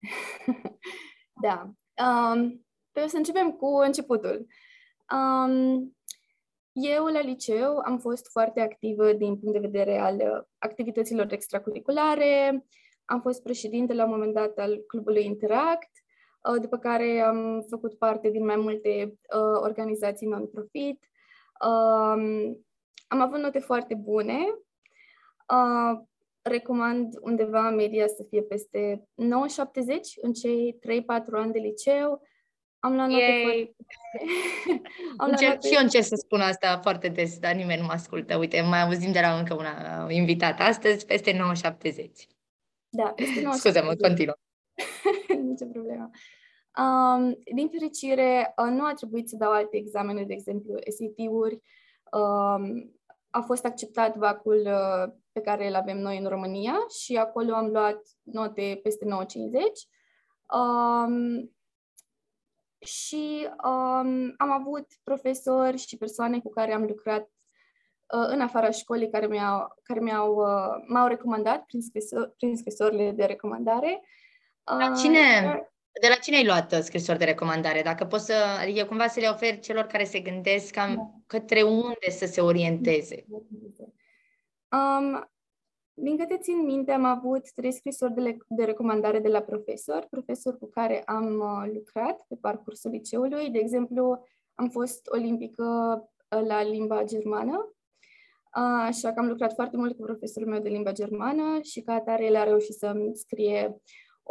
da. 1.46 1.70
Um, 2.04 2.66
trebuie 2.90 3.10
să 3.10 3.16
începem 3.16 3.52
cu 3.52 3.66
începutul. 3.66 4.46
Um, 5.12 5.96
eu, 6.72 7.06
la 7.06 7.20
liceu, 7.20 7.78
am 7.78 7.98
fost 7.98 8.30
foarte 8.30 8.60
activă 8.60 9.12
din 9.12 9.38
punct 9.38 9.52
de 9.60 9.68
vedere 9.68 9.98
al 9.98 10.48
activităților 10.58 11.32
extracurriculare, 11.32 12.64
am 13.04 13.20
fost 13.20 13.42
președinte 13.42 13.94
la 13.94 14.04
un 14.04 14.10
moment 14.10 14.34
dat 14.34 14.58
al 14.58 14.78
clubului 14.86 15.24
Interact, 15.24 15.90
Uh, 15.90 15.99
după 16.60 16.78
care 16.78 17.20
am 17.20 17.64
făcut 17.68 17.94
parte 17.98 18.30
din 18.30 18.44
mai 18.44 18.56
multe 18.56 19.04
uh, 19.04 19.60
organizații 19.62 20.26
non-profit. 20.26 21.10
Um, 21.64 22.64
am 23.08 23.20
avut 23.20 23.38
note 23.38 23.58
foarte 23.58 23.94
bune. 23.94 24.38
Uh, 25.48 26.00
recomand 26.42 27.18
undeva 27.20 27.70
media 27.70 28.06
să 28.06 28.26
fie 28.28 28.42
peste 28.42 29.04
9-70 29.04 29.04
în 30.20 30.32
cei 30.32 30.78
3-4 30.78 30.80
ani 31.32 31.52
de 31.52 31.58
liceu. 31.58 32.22
Am 32.78 32.94
luat 32.94 33.08
note 33.08 33.22
Yay. 33.22 33.42
foarte 33.42 33.76
am 35.16 35.28
încerc, 35.28 35.52
note... 35.52 35.68
Și 35.68 35.74
eu 35.74 35.82
încerc 35.82 36.04
să 36.04 36.14
spun 36.14 36.40
asta 36.40 36.78
foarte 36.82 37.08
des, 37.08 37.38
dar 37.38 37.54
nimeni 37.54 37.80
nu 37.80 37.86
mă 37.86 37.92
ascultă. 37.92 38.36
Uite, 38.36 38.60
mai 38.60 38.82
auzim 38.82 39.12
de 39.12 39.20
la 39.20 39.38
încă 39.38 39.54
una 39.54 40.06
invitată 40.10 40.62
astăzi, 40.62 41.06
peste 41.06 41.32
9-70. 41.32 41.38
Da, 42.88 43.12
peste 43.16 43.40
9 43.42 43.54
Scuze-mă, 43.60 43.94
continuă. 43.94 44.34
Nicio 45.48 45.66
problemă. 45.66 46.10
Um, 46.78 47.38
din 47.54 47.68
fericire, 47.68 48.54
uh, 48.56 48.70
nu 48.70 48.84
a 48.84 48.92
trebuit 48.92 49.28
să 49.28 49.36
dau 49.36 49.52
alte 49.52 49.76
examene, 49.76 50.24
de 50.24 50.32
exemplu 50.32 50.74
SAT-uri. 50.74 51.60
Um, 52.12 52.94
a 53.30 53.40
fost 53.40 53.64
acceptat 53.64 54.16
bacul 54.16 54.66
uh, 54.66 55.12
pe 55.32 55.40
care 55.40 55.68
îl 55.68 55.74
avem 55.74 55.98
noi 55.98 56.18
în 56.18 56.26
România 56.26 56.74
și 57.02 57.16
acolo 57.16 57.54
am 57.54 57.66
luat 57.66 58.00
note 58.22 58.80
peste 58.82 59.06
9,50. 59.06 59.10
Um, 60.58 61.50
și 62.78 63.48
um, 63.64 64.34
am 64.36 64.50
avut 64.50 64.86
profesori 65.02 65.76
și 65.76 65.96
persoane 65.96 66.40
cu 66.40 66.50
care 66.50 66.72
am 66.72 66.82
lucrat 66.82 67.22
uh, 67.22 68.26
în 68.28 68.40
afara 68.40 68.70
școlii 68.70 69.10
care 69.10 69.26
mi-au, 69.26 69.74
care 69.82 70.00
mi-au, 70.00 70.34
uh, 70.34 70.84
m-au 70.86 71.06
recomandat 71.06 71.64
prin, 71.64 71.80
scrisor, 71.80 72.34
prin 72.36 72.56
scrisorile 72.56 73.10
de 73.10 73.24
recomandare. 73.24 74.02
La 74.78 74.92
cine, 74.94 75.18
uh, 75.46 75.66
de 76.00 76.08
la 76.08 76.14
cine 76.14 76.36
ai 76.36 76.44
luat 76.44 76.72
uh, 76.72 76.78
scrisori 76.78 77.18
de 77.18 77.24
recomandare? 77.24 77.82
Dacă 77.82 78.04
poți 78.04 78.24
să, 78.24 78.34
adică 78.60 78.84
cumva 78.84 79.06
să 79.06 79.20
le 79.20 79.28
oferi 79.28 79.60
celor 79.60 79.84
care 79.84 80.04
se 80.04 80.20
gândesc 80.20 80.72
cam 80.72 80.94
da. 80.94 81.10
către 81.26 81.62
unde 81.62 82.10
să 82.10 82.26
se 82.26 82.40
orienteze? 82.40 83.24
Um, 84.72 85.30
din 85.94 86.16
câte 86.16 86.38
țin 86.38 86.64
minte, 86.64 86.92
am 86.92 87.04
avut 87.04 87.52
trei 87.52 87.72
scrisori 87.72 88.14
de, 88.14 88.20
le- 88.20 88.36
de 88.48 88.64
recomandare 88.64 89.18
de 89.18 89.28
la 89.28 89.40
profesori, 89.40 90.06
profesori 90.06 90.58
cu 90.58 90.66
care 90.66 91.02
am 91.02 91.38
uh, 91.38 91.70
lucrat 91.74 92.24
pe 92.28 92.36
parcursul 92.40 92.90
liceului. 92.90 93.50
De 93.50 93.58
exemplu, 93.58 94.26
am 94.54 94.68
fost 94.68 95.06
olimpică 95.06 95.64
uh, 96.36 96.46
la 96.46 96.62
limba 96.62 97.04
germană, 97.04 97.74
uh, 98.56 98.82
așa 98.86 99.12
că 99.12 99.20
am 99.20 99.28
lucrat 99.28 99.52
foarte 99.52 99.76
mult 99.76 99.96
cu 99.96 100.02
profesorul 100.02 100.48
meu 100.48 100.60
de 100.60 100.68
limba 100.68 100.92
germană 100.92 101.58
și 101.62 101.80
ca 101.80 101.92
atare 101.92 102.24
el 102.24 102.36
a 102.36 102.44
reușit 102.44 102.74
să-mi 102.74 103.16
scrie 103.16 103.80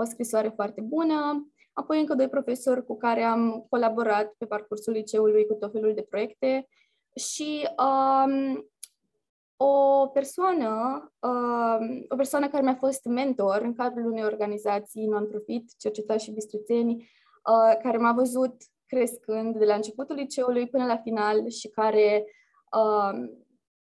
o 0.01 0.03
scrisoare 0.03 0.49
foarte 0.55 0.81
bună. 0.81 1.49
Apoi 1.73 1.99
încă 1.99 2.13
doi 2.13 2.29
profesori 2.29 2.85
cu 2.85 2.97
care 2.97 3.23
am 3.23 3.65
colaborat 3.69 4.33
pe 4.37 4.45
parcursul 4.45 4.93
liceului 4.93 5.45
cu 5.45 5.53
tot 5.53 5.71
felul 5.71 5.93
de 5.93 6.01
proiecte 6.09 6.67
și 7.15 7.67
um, 7.77 8.69
o 9.57 10.07
persoană, 10.07 10.71
uh, 11.19 12.05
o 12.09 12.15
persoană 12.15 12.49
care 12.49 12.63
mi-a 12.63 12.75
fost 12.75 13.05
mentor 13.05 13.61
în 13.61 13.73
cadrul 13.73 14.11
unei 14.11 14.23
organizații 14.23 15.05
non-profit, 15.05 15.77
Cercetați 15.77 16.23
și 16.23 16.31
Bistrițeni, 16.31 16.93
uh, 16.93 17.77
care 17.83 17.97
m-a 17.97 18.13
văzut 18.13 18.55
crescând 18.85 19.57
de 19.57 19.65
la 19.65 19.75
începutul 19.75 20.15
liceului 20.15 20.69
până 20.69 20.85
la 20.85 20.97
final 20.97 21.49
și 21.49 21.67
care, 21.67 22.25
uh, 22.77 23.29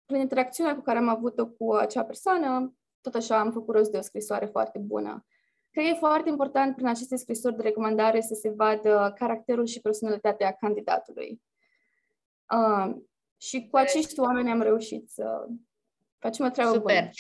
prin 0.07 0.21
interacțiunea 0.21 0.75
cu 0.75 0.83
care 0.83 0.99
am 0.99 1.09
avut-o 1.09 1.47
cu 1.47 1.73
acea 1.73 2.05
persoană, 2.05 2.75
tot 3.01 3.15
așa 3.15 3.39
am 3.39 3.51
făcut 3.51 3.75
rost 3.75 3.91
de 3.91 3.99
o 3.99 4.03
scrisoare 4.03 4.47
foarte 4.47 4.79
bună. 4.79 5.25
Cred 5.73 5.85
că 5.85 5.91
e 5.91 5.99
foarte 5.99 6.29
important 6.29 6.75
prin 6.75 6.87
aceste 6.87 7.17
scrisori 7.17 7.57
de 7.57 7.63
recomandare 7.63 8.21
să 8.21 8.35
se 8.35 8.51
vadă 8.51 9.13
caracterul 9.19 9.67
și 9.67 9.81
personalitatea 9.81 10.53
candidatului. 10.53 11.43
Uh, 12.55 12.95
și 13.37 13.69
cu 13.71 13.77
acești 13.77 14.21
oameni 14.21 14.51
am 14.51 14.63
reușit 14.63 15.11
să 15.11 15.47
facem 16.19 16.47
o 16.47 16.49
treabă 16.49 16.73
Super. 16.73 16.99
bună. 16.99 17.11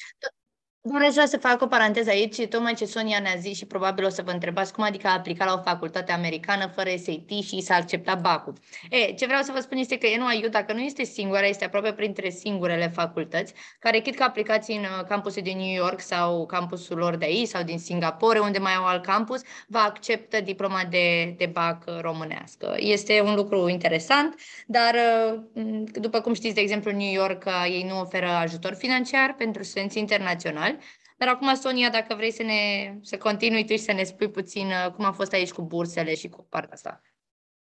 Doar 0.85 1.03
aș 1.03 1.12
vrea 1.12 1.27
să 1.27 1.37
fac 1.37 1.62
o 1.62 1.67
paranteză 1.67 2.11
aici, 2.11 2.47
tocmai 2.47 2.75
ce 2.75 2.85
Sonia 2.85 3.19
ne-a 3.19 3.35
zis 3.39 3.57
și 3.57 3.67
probabil 3.67 4.05
o 4.05 4.09
să 4.09 4.23
vă 4.23 4.31
întrebați 4.31 4.73
cum 4.73 4.85
adică 4.85 5.07
a 5.07 5.12
aplicat 5.12 5.47
la 5.47 5.55
o 5.55 5.62
facultate 5.62 6.12
americană 6.12 6.67
fără 6.75 6.91
SAT 6.97 7.31
și 7.43 7.61
s-a 7.61 7.75
acceptat 7.75 8.21
bacul. 8.21 8.53
E, 8.91 9.12
ce 9.12 9.27
vreau 9.27 9.43
să 9.43 9.53
vă 9.55 9.61
spun 9.61 9.77
este 9.77 9.99
că 9.99 10.07
NYU, 10.07 10.49
dacă 10.49 10.73
nu 10.73 10.81
este 10.81 11.05
singura, 11.05 11.47
este 11.47 11.65
aproape 11.65 11.93
printre 11.93 12.31
singurele 12.31 12.89
facultăți 12.89 13.55
care 13.79 13.99
chit 13.99 14.17
că 14.17 14.23
aplicați 14.23 14.71
în 14.71 14.81
uh, 14.81 15.05
campusul 15.09 15.43
din 15.43 15.57
New 15.57 15.75
York 15.75 16.01
sau 16.01 16.47
campusul 16.47 16.97
lor 16.97 17.17
de 17.17 17.25
aici 17.25 17.49
sau 17.49 17.62
din 17.62 17.79
Singapore, 17.79 18.39
unde 18.39 18.59
mai 18.59 18.75
au 18.75 18.85
alt 18.85 19.05
campus, 19.05 19.41
vă 19.67 19.79
acceptă 19.79 20.41
diploma 20.41 20.83
de, 20.91 21.35
de 21.37 21.47
bac 21.47 21.85
românească. 22.01 22.75
Este 22.79 23.21
un 23.21 23.35
lucru 23.35 23.69
interesant, 23.69 24.35
dar 24.67 24.95
uh, 24.95 25.62
după 25.93 26.21
cum 26.21 26.35
știți, 26.35 26.55
de 26.55 26.61
exemplu, 26.61 26.91
New 26.91 27.12
York, 27.12 27.45
uh, 27.47 27.67
ei 27.69 27.87
nu 27.89 28.01
oferă 28.01 28.27
ajutor 28.27 28.75
financiar 28.75 29.35
pentru 29.39 29.62
studenții 29.62 30.01
internaționali, 30.01 30.72
dar 31.19 31.29
acum, 31.29 31.55
Sonia, 31.55 31.91
dacă 31.91 32.14
vrei 32.14 32.31
să, 32.31 32.43
ne, 32.43 32.95
să 33.02 33.19
continui 33.19 33.64
tu 33.64 33.73
și 33.73 33.79
să 33.79 33.93
ne 33.93 34.02
spui 34.02 34.31
puțin 34.31 34.67
uh, 34.67 34.93
cum 34.95 35.05
a 35.05 35.12
fost 35.12 35.33
aici 35.33 35.52
cu 35.52 35.62
bursele 35.62 36.14
și 36.14 36.29
cu 36.29 36.47
partea 36.49 36.73
asta. 36.73 37.00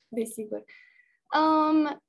Desigur. 0.09 0.65
Um, 1.35 2.03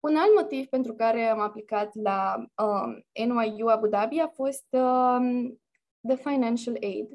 un 0.00 0.16
alt 0.16 0.34
motiv 0.34 0.66
pentru 0.66 0.94
care 0.94 1.22
am 1.22 1.40
aplicat 1.40 1.94
la 1.94 2.44
um, 2.62 3.04
NYU 3.26 3.66
Abu 3.66 3.86
Dhabi 3.86 4.18
a 4.18 4.28
fost 4.28 4.66
um, 4.70 5.60
the 6.08 6.16
financial 6.16 6.76
aid. 6.80 7.08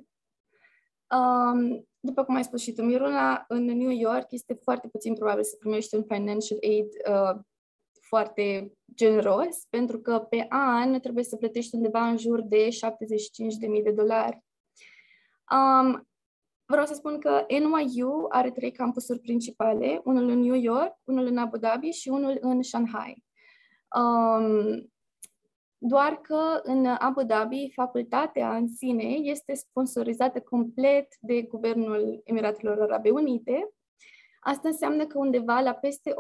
Um, 1.10 1.88
după 2.00 2.24
cum 2.24 2.36
ai 2.36 2.44
spus 2.44 2.62
și 2.62 2.74
tu, 2.74 2.84
Miruna, 2.84 3.46
în 3.48 3.66
New 3.66 3.90
York 3.90 4.32
este 4.32 4.54
foarte 4.54 4.88
puțin 4.88 5.14
probabil 5.14 5.44
să 5.44 5.56
primești 5.60 5.96
un 5.96 6.04
financial 6.04 6.58
aid 6.62 6.88
uh, 7.10 7.40
foarte 8.08 8.72
generos, 8.94 9.66
pentru 9.70 10.00
că 10.00 10.20
pe 10.20 10.46
an 10.50 11.00
trebuie 11.00 11.24
să 11.24 11.36
plătești 11.36 11.76
undeva 11.76 12.08
în 12.08 12.18
jur 12.18 12.42
de 12.42 12.68
75.000 12.68 13.84
de 13.84 13.92
dolari. 13.92 14.44
Um, 15.52 16.08
vreau 16.66 16.86
să 16.86 16.94
spun 16.94 17.20
că 17.20 17.46
NYU 17.48 18.26
are 18.30 18.52
trei 18.52 18.72
campusuri 18.72 19.20
principale, 19.20 20.02
unul 20.04 20.30
în 20.30 20.40
New 20.40 20.56
York, 20.56 20.96
unul 21.04 21.26
în 21.26 21.38
Abu 21.38 21.58
Dhabi 21.58 21.90
și 21.90 22.10
unul 22.10 22.38
în 22.42 22.62
Shanghai. 22.62 23.24
Um, 23.98 24.92
doar 25.78 26.22
că 26.22 26.60
în 26.64 26.86
Abu 26.86 27.24
Dhabi 27.24 27.72
facultatea 27.74 28.56
în 28.56 28.68
sine 28.68 29.04
este 29.04 29.54
sponsorizată 29.54 30.40
complet 30.42 31.08
de 31.20 31.42
Guvernul 31.42 32.22
Emiratelor 32.24 32.82
Arabe 32.82 33.10
Unite 33.10 33.70
Asta 34.40 34.68
înseamnă 34.68 35.06
că 35.06 35.18
undeva 35.18 35.60
la 35.60 35.74
peste 35.74 36.12
80% 36.12 36.14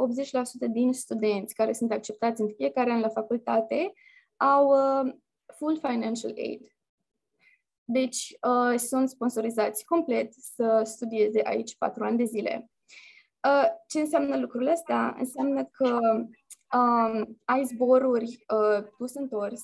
din 0.71 0.93
studenți 0.93 1.53
care 1.53 1.73
sunt 1.73 1.91
acceptați 1.91 2.41
în 2.41 2.47
fiecare 2.55 2.91
an 2.91 2.99
la 2.99 3.09
facultate 3.09 3.93
au 4.35 4.67
uh, 4.67 5.13
full 5.57 5.79
financial 5.79 6.33
aid. 6.35 6.71
Deci 7.83 8.37
uh, 8.47 8.79
sunt 8.79 9.09
sponsorizați 9.09 9.85
complet 9.85 10.33
să 10.33 10.81
studieze 10.85 11.41
aici 11.43 11.77
patru 11.77 12.03
ani 12.03 12.17
de 12.17 12.23
zile. 12.23 12.71
Uh, 13.47 13.65
ce 13.87 13.99
înseamnă 13.99 14.37
lucrul 14.37 14.67
ăsta? 14.67 15.15
Înseamnă 15.17 15.65
că 15.65 15.99
um, 16.77 17.39
ai 17.45 17.63
zboruri 17.63 18.45
uh, 18.53 18.87
dus-întors 18.99 19.63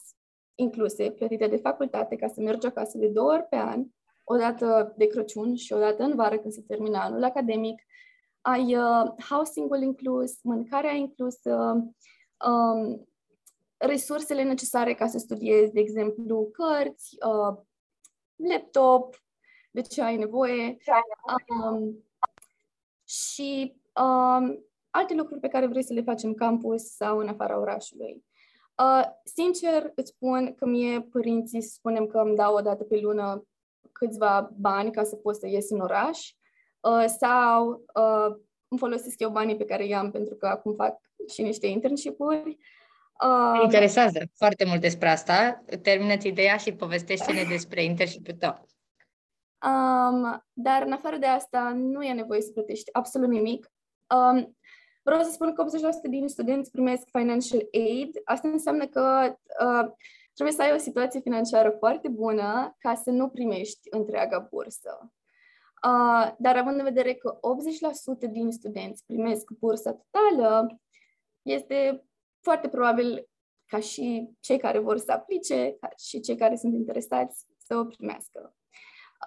incluse, 0.55 1.11
plătite 1.11 1.47
de 1.47 1.57
facultate, 1.57 2.15
ca 2.15 2.27
să 2.27 2.41
mergi 2.41 2.67
acasă 2.67 2.97
de 2.97 3.07
două 3.07 3.31
ori 3.31 3.47
pe 3.49 3.55
an, 3.55 3.85
o 4.23 4.35
dată 4.35 4.93
de 4.97 5.07
Crăciun 5.07 5.55
și 5.55 5.73
o 5.73 5.79
dată 5.79 6.03
în 6.03 6.15
vară 6.15 6.37
când 6.37 6.53
se 6.53 6.63
termină 6.67 6.97
anul 6.97 7.23
academic, 7.23 7.81
ai 8.45 8.75
uh, 8.75 9.23
housing-ul 9.29 9.81
inclus, 9.81 10.41
mâncarea 10.41 10.91
inclusă, 10.91 11.83
um, 12.45 13.07
resursele 13.77 14.43
necesare 14.43 14.93
ca 14.93 15.07
să 15.07 15.17
studiezi, 15.17 15.71
de 15.71 15.79
exemplu, 15.79 16.49
cărți, 16.51 17.17
uh, 17.25 17.57
laptop, 18.35 19.23
de 19.71 19.81
ce 19.81 20.01
ai 20.01 20.17
nevoie, 20.17 20.77
um, 21.61 22.03
și 23.05 23.75
um, 24.01 24.65
alte 24.89 25.13
lucruri 25.13 25.39
pe 25.39 25.47
care 25.47 25.67
vrei 25.67 25.83
să 25.83 25.93
le 25.93 26.01
faci 26.01 26.23
în 26.23 26.33
campus 26.33 26.83
sau 26.83 27.17
în 27.17 27.27
afara 27.27 27.59
orașului. 27.59 28.25
Uh, 28.77 29.03
sincer, 29.23 29.91
îți 29.95 30.11
spun 30.11 30.55
că 30.55 30.65
mie 30.65 31.01
părinții 31.01 31.61
spunem 31.61 32.07
că 32.07 32.17
îmi 32.17 32.35
dau 32.35 32.55
o 32.55 32.61
dată 32.61 32.83
pe 32.83 32.99
lună 32.99 33.47
câțiva 33.91 34.51
bani 34.57 34.91
ca 34.91 35.03
să 35.03 35.15
pot 35.15 35.35
să 35.35 35.47
ies 35.47 35.69
în 35.69 35.79
oraș 35.79 36.33
uh, 36.83 37.05
sau 37.19 37.83
uh, 37.93 38.35
îmi 38.67 38.79
folosesc 38.79 39.19
eu 39.19 39.29
banii 39.29 39.57
pe 39.57 39.65
care 39.65 39.85
i-am 39.85 40.11
pentru 40.11 40.35
că 40.35 40.47
acum 40.47 40.73
fac 40.73 40.95
și 41.33 41.41
niște 41.41 41.67
internship-uri. 41.67 42.57
Uh, 43.23 43.59
interesează 43.63 44.19
foarte 44.35 44.65
mult 44.65 44.81
despre 44.81 45.09
asta. 45.09 45.63
Termină-ți 45.81 46.27
ideea 46.27 46.57
și 46.57 46.73
povestește-ne 46.73 47.43
despre 47.55 47.83
internship-ul 47.83 48.35
tău. 48.39 48.67
Um, 49.63 50.43
dar 50.53 50.81
în 50.85 50.91
afară 50.91 51.17
de 51.17 51.25
asta, 51.25 51.73
nu 51.75 52.03
e 52.03 52.13
nevoie 52.13 52.41
să 52.41 52.51
plătești 52.51 52.93
absolut 52.93 53.29
nimic. 53.29 53.71
Um, 54.15 54.57
vreau 55.03 55.21
să 55.21 55.31
spun 55.31 55.53
că 55.53 55.63
80% 56.07 56.09
din 56.09 56.27
studenți 56.27 56.71
primesc 56.71 57.07
financial 57.11 57.67
aid. 57.71 58.21
Asta 58.23 58.47
înseamnă 58.47 58.85
că 58.87 59.35
uh, 59.65 59.91
trebuie 60.33 60.55
să 60.55 60.61
ai 60.61 60.73
o 60.73 60.77
situație 60.77 61.19
financiară 61.19 61.75
foarte 61.79 62.07
bună 62.07 62.75
ca 62.79 62.95
să 62.95 63.09
nu 63.09 63.29
primești 63.29 63.87
întreaga 63.89 64.47
bursă. 64.49 65.11
Uh, 65.87 66.33
dar 66.37 66.57
având 66.57 66.77
în 66.77 66.83
vedere 66.83 67.13
că 67.13 67.39
80% 68.27 68.31
din 68.31 68.51
studenți 68.51 69.05
primesc 69.05 69.51
bursa 69.59 69.93
totală, 69.93 70.79
este 71.41 72.05
foarte 72.41 72.67
probabil 72.67 73.29
ca 73.65 73.79
și 73.79 74.29
cei 74.39 74.57
care 74.57 74.79
vor 74.79 74.97
să 74.97 75.11
aplice, 75.11 75.75
ca 75.79 75.89
și 75.97 76.19
cei 76.19 76.35
care 76.35 76.55
sunt 76.55 76.73
interesați 76.73 77.45
să 77.57 77.75
o 77.77 77.85
primească. 77.85 78.55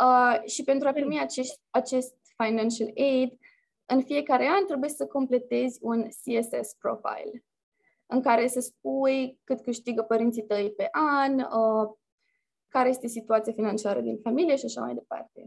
Uh, 0.01 0.43
și 0.45 0.63
pentru 0.63 0.89
a 0.89 0.93
primi 0.93 1.21
acest, 1.21 1.61
acest 1.71 2.15
financial 2.37 2.91
aid, 2.97 3.39
în 3.87 4.03
fiecare 4.03 4.47
an 4.47 4.67
trebuie 4.67 4.91
să 4.91 5.07
completezi 5.07 5.79
un 5.83 6.03
CSS 6.03 6.75
profile, 6.79 7.45
în 8.07 8.23
care 8.23 8.47
să 8.47 8.61
spui 8.61 9.41
cât 9.45 9.61
câștigă 9.61 10.03
părinții 10.03 10.47
tăi 10.47 10.73
pe 10.77 10.89
an, 10.91 11.39
uh, 11.39 11.97
care 12.69 12.89
este 12.89 13.07
situația 13.07 13.53
financiară 13.53 14.01
din 14.01 14.19
familie 14.23 14.57
și 14.57 14.65
așa 14.65 14.81
mai 14.81 14.95
departe. 14.95 15.47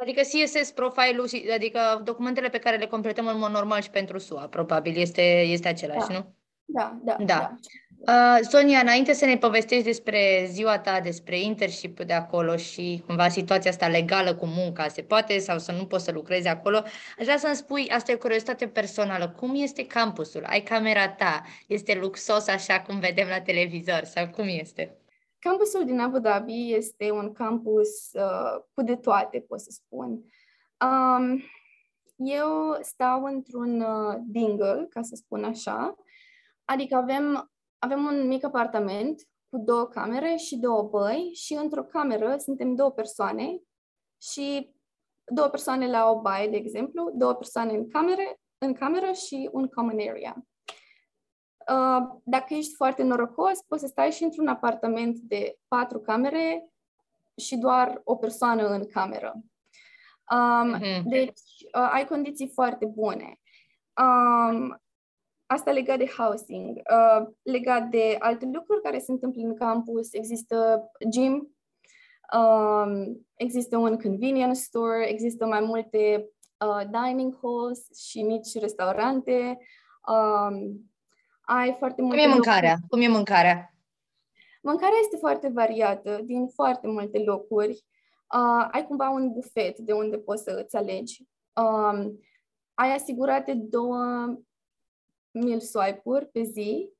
Adică 0.00 0.20
CSS 0.20 0.70
profile-ul, 0.70 1.28
adică 1.54 2.00
documentele 2.04 2.48
pe 2.48 2.58
care 2.58 2.76
le 2.76 2.86
completăm 2.86 3.26
în 3.26 3.38
mod 3.38 3.50
normal 3.50 3.80
și 3.80 3.90
pentru 3.90 4.18
SUA, 4.18 4.46
probabil, 4.46 4.96
este, 4.96 5.40
este 5.40 5.68
același, 5.68 6.08
da. 6.08 6.14
nu? 6.14 6.34
Da, 6.64 6.98
da, 7.02 7.16
da. 7.18 7.24
da. 7.24 7.54
Uh, 7.98 8.46
Sonia, 8.50 8.78
înainte 8.78 9.12
să 9.12 9.24
ne 9.24 9.36
povestești 9.36 9.84
despre 9.84 10.46
ziua 10.50 10.78
ta, 10.78 11.00
despre 11.00 11.40
internship 11.40 12.00
de 12.00 12.12
acolo 12.12 12.56
și 12.56 13.02
cumva 13.06 13.28
situația 13.28 13.70
asta 13.70 13.88
legală 13.88 14.34
cu 14.34 14.46
munca, 14.46 14.88
se 14.88 15.02
poate 15.02 15.38
sau 15.38 15.58
să 15.58 15.72
nu 15.72 15.86
poți 15.86 16.04
să 16.04 16.12
lucrezi 16.12 16.48
acolo, 16.48 16.76
aș 17.18 17.24
vrea 17.24 17.38
să-mi 17.38 17.54
spui, 17.54 17.88
asta 17.90 18.10
e 18.10 18.14
o 18.14 18.18
curiozitate 18.18 18.68
personală, 18.68 19.28
cum 19.28 19.54
este 19.54 19.86
campusul? 19.86 20.44
Ai 20.44 20.60
camera 20.60 21.08
ta? 21.08 21.42
Este 21.66 21.94
luxos 21.94 22.48
așa 22.48 22.80
cum 22.80 22.98
vedem 22.98 23.28
la 23.28 23.40
televizor 23.40 24.04
sau 24.04 24.28
cum 24.28 24.44
este? 24.48 24.97
Campusul 25.38 25.84
din 25.84 26.00
Abu 26.00 26.18
Dhabi 26.18 26.74
este 26.74 27.10
un 27.10 27.32
campus 27.32 28.12
uh, 28.12 28.62
cu 28.74 28.82
de 28.82 28.96
toate, 28.96 29.40
pot 29.48 29.60
să 29.60 29.70
spun. 29.70 30.24
Um, 30.84 31.42
eu 32.16 32.78
stau 32.80 33.24
într-un 33.24 33.80
uh, 33.80 34.16
dingle, 34.26 34.86
ca 34.90 35.02
să 35.02 35.14
spun 35.14 35.44
așa, 35.44 35.96
adică 36.64 36.96
avem 36.96 37.50
avem 37.78 38.04
un 38.04 38.26
mic 38.26 38.44
apartament 38.44 39.28
cu 39.48 39.58
două 39.58 39.86
camere 39.86 40.36
și 40.36 40.56
două 40.56 40.82
băi 40.82 41.30
și 41.34 41.54
într-o 41.54 41.82
cameră 41.82 42.36
suntem 42.38 42.74
două 42.74 42.90
persoane 42.90 43.62
și 44.22 44.74
două 45.24 45.48
persoane 45.48 45.90
la 45.90 46.10
o 46.10 46.20
baie, 46.20 46.48
de 46.48 46.56
exemplu, 46.56 47.10
două 47.14 47.34
persoane 47.34 47.72
în 47.72 47.88
camere, 47.88 48.40
în 48.58 48.72
cameră 48.72 49.12
și 49.12 49.48
un 49.52 49.66
common 49.66 49.98
area. 50.08 50.47
Uh, 51.70 52.18
dacă 52.24 52.54
ești 52.54 52.74
foarte 52.74 53.02
norocos, 53.02 53.62
poți 53.68 53.80
să 53.80 53.86
stai 53.86 54.10
și 54.10 54.22
într-un 54.22 54.46
apartament 54.46 55.18
de 55.18 55.58
patru 55.68 55.98
camere 56.00 56.68
și 57.36 57.56
doar 57.56 58.00
o 58.04 58.16
persoană 58.16 58.66
în 58.66 58.86
cameră. 58.86 59.32
Um, 60.30 60.78
mm-hmm. 60.78 61.02
Deci, 61.04 61.40
uh, 61.74 61.90
ai 61.92 62.06
condiții 62.06 62.50
foarte 62.54 62.86
bune. 62.86 63.40
Um, 64.00 64.80
Asta 65.50 65.70
legat 65.70 65.98
de 65.98 66.06
housing. 66.06 66.76
Uh, 66.76 67.28
legat 67.42 67.88
de 67.88 68.16
alte 68.18 68.50
lucruri 68.52 68.82
care 68.82 68.98
se 68.98 69.12
întâmplă 69.12 69.42
în 69.42 69.54
campus, 69.54 70.12
există 70.12 70.90
gym, 71.10 71.56
um, 72.38 73.26
există 73.34 73.76
un 73.76 73.98
convenience 73.98 74.58
store, 74.58 75.08
există 75.08 75.46
mai 75.46 75.60
multe 75.60 76.28
uh, 76.66 76.82
dining 76.90 77.38
halls 77.42 77.98
și 78.08 78.22
mici 78.22 78.60
restaurante. 78.60 79.58
Um, 80.06 80.87
ai 81.48 81.74
foarte 81.78 82.02
multe 82.02 82.16
Cum 82.16 82.30
e 82.30 82.34
mâncarea? 82.34 82.70
Locuri. 82.70 82.88
Cum 82.88 83.00
e 83.00 83.08
mâncarea? 83.08 83.74
Mâncarea 84.62 84.98
este 85.00 85.16
foarte 85.16 85.48
variată, 85.48 86.20
din 86.24 86.48
foarte 86.48 86.86
multe 86.86 87.18
locuri. 87.18 87.84
Uh, 88.34 88.68
ai 88.70 88.86
cumva 88.86 89.08
un 89.08 89.32
bufet 89.32 89.78
de 89.78 89.92
unde 89.92 90.18
poți 90.18 90.42
să 90.42 90.62
îți 90.64 90.76
alegi. 90.76 91.26
Um, 91.52 92.20
ai 92.74 92.94
asigurate 92.94 93.54
două 93.54 94.26
mil 95.30 95.60
swipe-uri 95.60 96.26
pe 96.26 96.42
zi. 96.42 96.90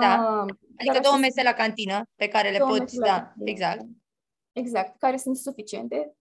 Da. 0.00 0.44
Uh, 0.44 0.54
adică 0.78 1.00
două 1.02 1.16
mese 1.16 1.42
la 1.42 1.52
cantină 1.52 2.02
pe 2.16 2.28
care 2.28 2.50
le 2.50 2.58
poți, 2.58 2.96
da, 2.96 3.06
cantină. 3.06 3.50
exact. 3.50 3.84
Exact, 4.52 4.98
care 4.98 5.16
sunt 5.16 5.36
suficiente. 5.36 6.16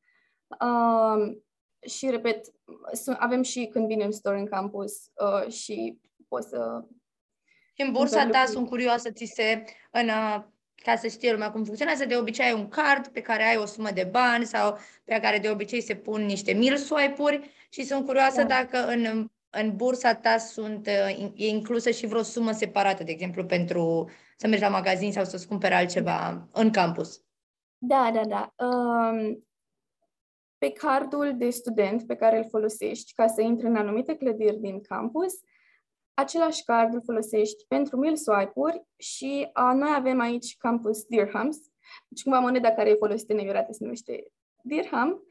Uh, 0.48 1.38
și, 1.88 2.10
repet, 2.10 2.46
avem 3.18 3.42
și 3.42 3.70
convenience 3.74 4.16
store 4.16 4.40
în 4.40 4.46
campus 4.46 5.12
uh, 5.14 5.52
și 5.52 6.00
poți 6.28 6.50
să... 6.50 6.86
Și 7.82 7.88
în 7.88 7.94
bursa 7.94 8.28
ta 8.28 8.46
sunt 8.46 8.68
curioasă, 8.68 9.12
ți 9.12 9.32
se, 9.36 9.64
în, 9.92 10.08
uh, 10.08 10.44
ca 10.76 10.96
să 10.96 11.08
știe 11.08 11.32
lumea 11.32 11.52
cum 11.52 11.64
funcționează, 11.64 12.06
de 12.06 12.18
obicei 12.18 12.46
ai 12.46 12.54
un 12.54 12.68
card 12.68 13.08
pe 13.08 13.22
care 13.22 13.44
ai 13.44 13.58
o 13.58 13.66
sumă 13.66 13.90
de 13.94 14.08
bani 14.12 14.46
sau 14.46 14.78
pe 15.04 15.20
care 15.22 15.38
de 15.38 15.50
obicei 15.50 15.82
se 15.82 15.96
pun 15.96 16.26
niște 16.26 16.54
mil 16.54 16.78
swipe-uri 16.78 17.50
și 17.70 17.84
sunt 17.84 18.06
curioasă 18.06 18.42
da. 18.42 18.48
dacă 18.48 18.86
în 18.86 19.30
în 19.54 19.76
bursa 19.76 20.16
ta 20.16 20.38
sunt, 20.38 20.88
uh, 20.88 21.32
e 21.36 21.48
inclusă 21.48 21.90
și 21.90 22.08
vreo 22.08 22.22
sumă 22.22 22.52
separată, 22.52 23.04
de 23.04 23.12
exemplu, 23.12 23.46
pentru 23.46 24.10
să 24.38 24.48
mergi 24.48 24.64
la 24.64 24.70
magazin 24.70 25.12
sau 25.12 25.24
să-ți 25.24 25.48
cumperi 25.48 25.74
altceva 25.74 26.48
în 26.54 26.72
campus? 26.72 27.24
Da, 27.78 28.12
da, 28.14 28.26
da. 28.26 28.66
Um, 28.66 29.46
pe 30.58 30.72
cardul 30.72 31.34
de 31.38 31.50
student 31.50 32.08
pe 32.08 32.16
care 32.16 32.38
îl 32.38 32.48
folosești 32.50 33.14
ca 33.14 33.28
să 33.28 33.42
intri 33.42 33.66
în 33.66 33.76
anumite 33.76 34.16
clădiri 34.16 34.60
din 34.60 34.82
campus, 34.82 35.34
același 36.14 36.64
card 36.64 36.94
îl 36.94 37.02
folosești 37.06 37.66
pentru 37.68 37.98
mil 37.98 38.16
swipe-uri 38.16 38.84
și 38.98 39.50
a, 39.54 39.74
noi 39.74 39.92
avem 39.96 40.20
aici 40.20 40.58
campus 40.58 41.04
dirhams, 41.04 41.58
deci 42.08 42.24
cumva 42.24 42.40
moneda 42.40 42.72
care 42.72 42.90
e 42.90 42.96
folosită 42.96 43.34
în 43.34 43.40
Emirate 43.40 43.72
se 43.72 43.84
numește 43.84 44.32
dirham 44.64 45.24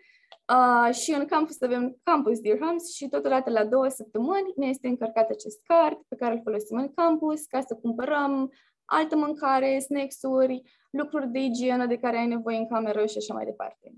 Uh, 0.50 0.94
și 0.94 1.10
în 1.10 1.26
campus 1.26 1.60
avem 1.60 2.00
Campus 2.02 2.40
Dirhams 2.40 2.94
și 2.94 3.08
totodată 3.08 3.50
la 3.50 3.64
două 3.64 3.88
săptămâni 3.88 4.52
ne 4.56 4.66
este 4.66 4.88
încărcat 4.88 5.30
acest 5.30 5.60
card 5.62 5.98
pe 6.08 6.16
care 6.16 6.34
îl 6.34 6.40
folosim 6.42 6.76
în 6.76 6.94
campus 6.94 7.44
ca 7.44 7.60
să 7.60 7.74
cumpărăm 7.74 8.52
altă 8.84 9.16
mâncare, 9.16 9.78
snacks-uri, 9.78 10.62
lucruri 10.90 11.28
de 11.28 11.38
igienă 11.38 11.86
de 11.86 11.98
care 11.98 12.16
ai 12.16 12.26
nevoie 12.26 12.56
în 12.56 12.68
cameră 12.68 13.06
și 13.06 13.16
așa 13.16 13.34
mai 13.34 13.44
departe. 13.44 13.92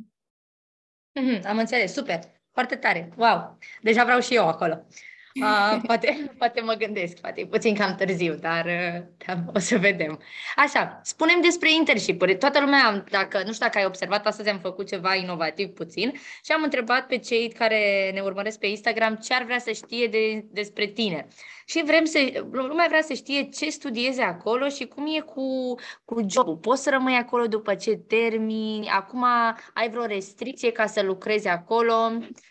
Mm-hmm, 1.20 1.42
am 1.46 1.58
înțeles, 1.58 1.92
super, 1.92 2.18
foarte 2.50 2.76
tare, 2.76 3.12
wow, 3.16 3.58
deja 3.82 4.04
vreau 4.04 4.20
și 4.20 4.34
eu 4.34 4.48
acolo. 4.48 4.86
Uh, 5.40 5.80
poate, 5.86 6.16
poate 6.38 6.60
mă 6.60 6.72
gândesc, 6.72 7.20
poate 7.20 7.40
e 7.40 7.46
puțin 7.46 7.74
cam 7.74 7.94
târziu, 7.94 8.34
dar 8.34 8.64
da, 9.26 9.34
o 9.54 9.58
să 9.58 9.78
vedem. 9.78 10.20
Așa, 10.56 11.00
spunem 11.02 11.40
despre 11.40 11.72
internship-uri. 11.72 12.36
Toată 12.36 12.60
lumea, 12.60 13.04
dacă, 13.10 13.36
nu 13.38 13.52
știu 13.52 13.66
dacă 13.66 13.78
ai 13.78 13.84
observat, 13.84 14.26
astăzi 14.26 14.48
am 14.48 14.58
făcut 14.58 14.86
ceva 14.86 15.14
inovativ 15.14 15.68
puțin 15.68 16.12
și 16.44 16.52
am 16.52 16.62
întrebat 16.62 17.06
pe 17.06 17.18
cei 17.18 17.48
care 17.48 18.10
ne 18.14 18.20
urmăresc 18.20 18.58
pe 18.58 18.66
Instagram 18.66 19.14
ce 19.14 19.34
ar 19.34 19.42
vrea 19.44 19.58
să 19.58 19.72
știe 19.72 20.06
de, 20.06 20.44
despre 20.50 20.86
tine. 20.86 21.26
Și 21.64 21.82
vrem 21.84 22.04
să, 22.04 22.44
lumea 22.50 22.86
vrea 22.88 23.02
să 23.02 23.12
știe 23.14 23.42
ce 23.42 23.70
studiezi 23.70 24.20
acolo 24.20 24.68
și 24.68 24.86
cum 24.86 25.06
e 25.06 25.20
cu, 25.20 25.74
cu 26.04 26.26
jobul. 26.28 26.56
Poți 26.56 26.82
să 26.82 26.90
rămâi 26.90 27.14
acolo 27.14 27.46
după 27.46 27.74
ce 27.74 27.96
termini? 27.96 28.88
Acum 28.88 29.24
ai 29.74 29.90
vreo 29.90 30.04
restricție 30.04 30.72
ca 30.72 30.86
să 30.86 31.02
lucrezi 31.02 31.48
acolo? 31.48 31.94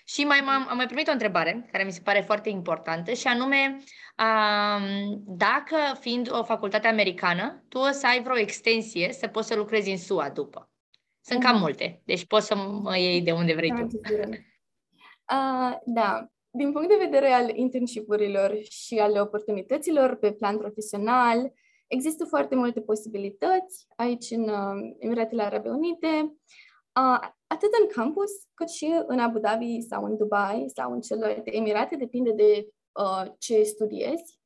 Și 0.06 0.24
mai 0.24 0.38
am, 0.38 0.68
am 0.70 0.76
mai 0.76 0.86
primit 0.86 1.08
o 1.08 1.12
întrebare 1.12 1.68
care 1.72 1.84
mi 1.84 1.92
se 1.92 2.02
pare 2.04 2.22
foarte 2.22 2.50
importantă 2.50 2.70
și 3.14 3.28
anume 3.28 3.78
um, 4.18 5.24
dacă 5.26 5.76
fiind 6.00 6.32
o 6.32 6.44
facultate 6.44 6.88
americană, 6.88 7.66
tu 7.70 7.78
o 7.78 7.92
să 7.92 8.08
ai 8.08 8.24
vreo 8.24 8.38
extensie 8.38 9.14
să 9.14 9.28
poți 9.28 9.48
să 9.48 9.56
lucrezi 9.56 9.90
în 9.90 9.98
SUA 9.98 10.30
după. 10.30 10.70
Sunt 11.22 11.44
cam 11.44 11.54
mhm. 11.54 11.62
multe, 11.62 12.02
deci 12.06 12.26
poți 12.26 12.46
să 12.46 12.56
mă 12.56 12.98
iei 12.98 13.22
de 13.22 13.32
unde 13.32 13.54
vrei 13.54 13.70
tu. 13.70 14.00
Uh, 15.32 15.78
da, 15.86 16.28
din 16.50 16.72
punct 16.72 16.88
de 16.88 17.04
vedere 17.06 17.32
al 17.32 17.56
internship-urilor 17.56 18.58
și 18.70 18.98
ale 18.98 19.22
oportunităților 19.22 20.16
pe 20.16 20.32
plan 20.32 20.58
profesional, 20.58 21.54
există 21.88 22.26
foarte 22.26 22.56
multe 22.56 22.82
posibilități 22.82 23.88
aici 23.96 24.30
în 24.30 24.50
uh, 24.50 24.96
Emiratele 25.00 25.44
Arabe 25.44 25.70
Unite, 25.70 26.36
uh, 27.00 27.30
atât 27.52 27.70
în 27.82 27.88
campus, 27.88 28.32
cât 28.54 28.70
și 28.70 29.02
în 29.06 29.20
Abu 29.20 29.40
Dhabi 29.40 29.82
sau 29.82 30.04
în 30.04 30.18
Dubai 30.18 30.72
sau 30.76 30.92
în 30.92 31.02
celelalte 31.02 31.56
Emirate, 31.56 31.96
depinde 31.96 32.32
de 32.32 32.68
uh, 32.92 33.32
ce 33.38 33.64
studiezi 33.64 34.40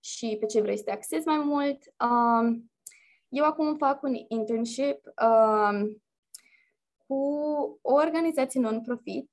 și 0.00 0.36
pe 0.40 0.46
ce 0.46 0.60
vrei 0.60 0.76
să 0.76 0.82
te 0.82 0.90
axezi 0.90 1.26
mai 1.26 1.38
mult. 1.38 1.78
Uh, 1.78 2.60
eu 3.28 3.44
acum 3.44 3.76
fac 3.76 4.02
un 4.02 4.14
internship 4.28 5.00
uh, 5.22 5.90
cu 7.06 7.14
o 7.82 7.92
organizație 7.92 8.60
non-profit 8.60 9.30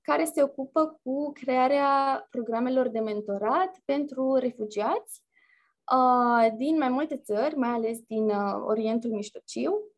care 0.00 0.24
se 0.24 0.42
ocupă 0.42 1.00
cu 1.02 1.32
crearea 1.32 2.26
programelor 2.30 2.88
de 2.88 2.98
mentorat 2.98 3.80
pentru 3.84 4.34
refugiați 4.34 5.22
uh, 5.92 6.52
din 6.56 6.78
mai 6.78 6.88
multe 6.88 7.16
țări, 7.16 7.56
mai 7.56 7.68
ales 7.68 7.98
din 8.00 8.24
uh, 8.24 8.62
Orientul 8.66 9.10
Mijlociu, 9.10 9.90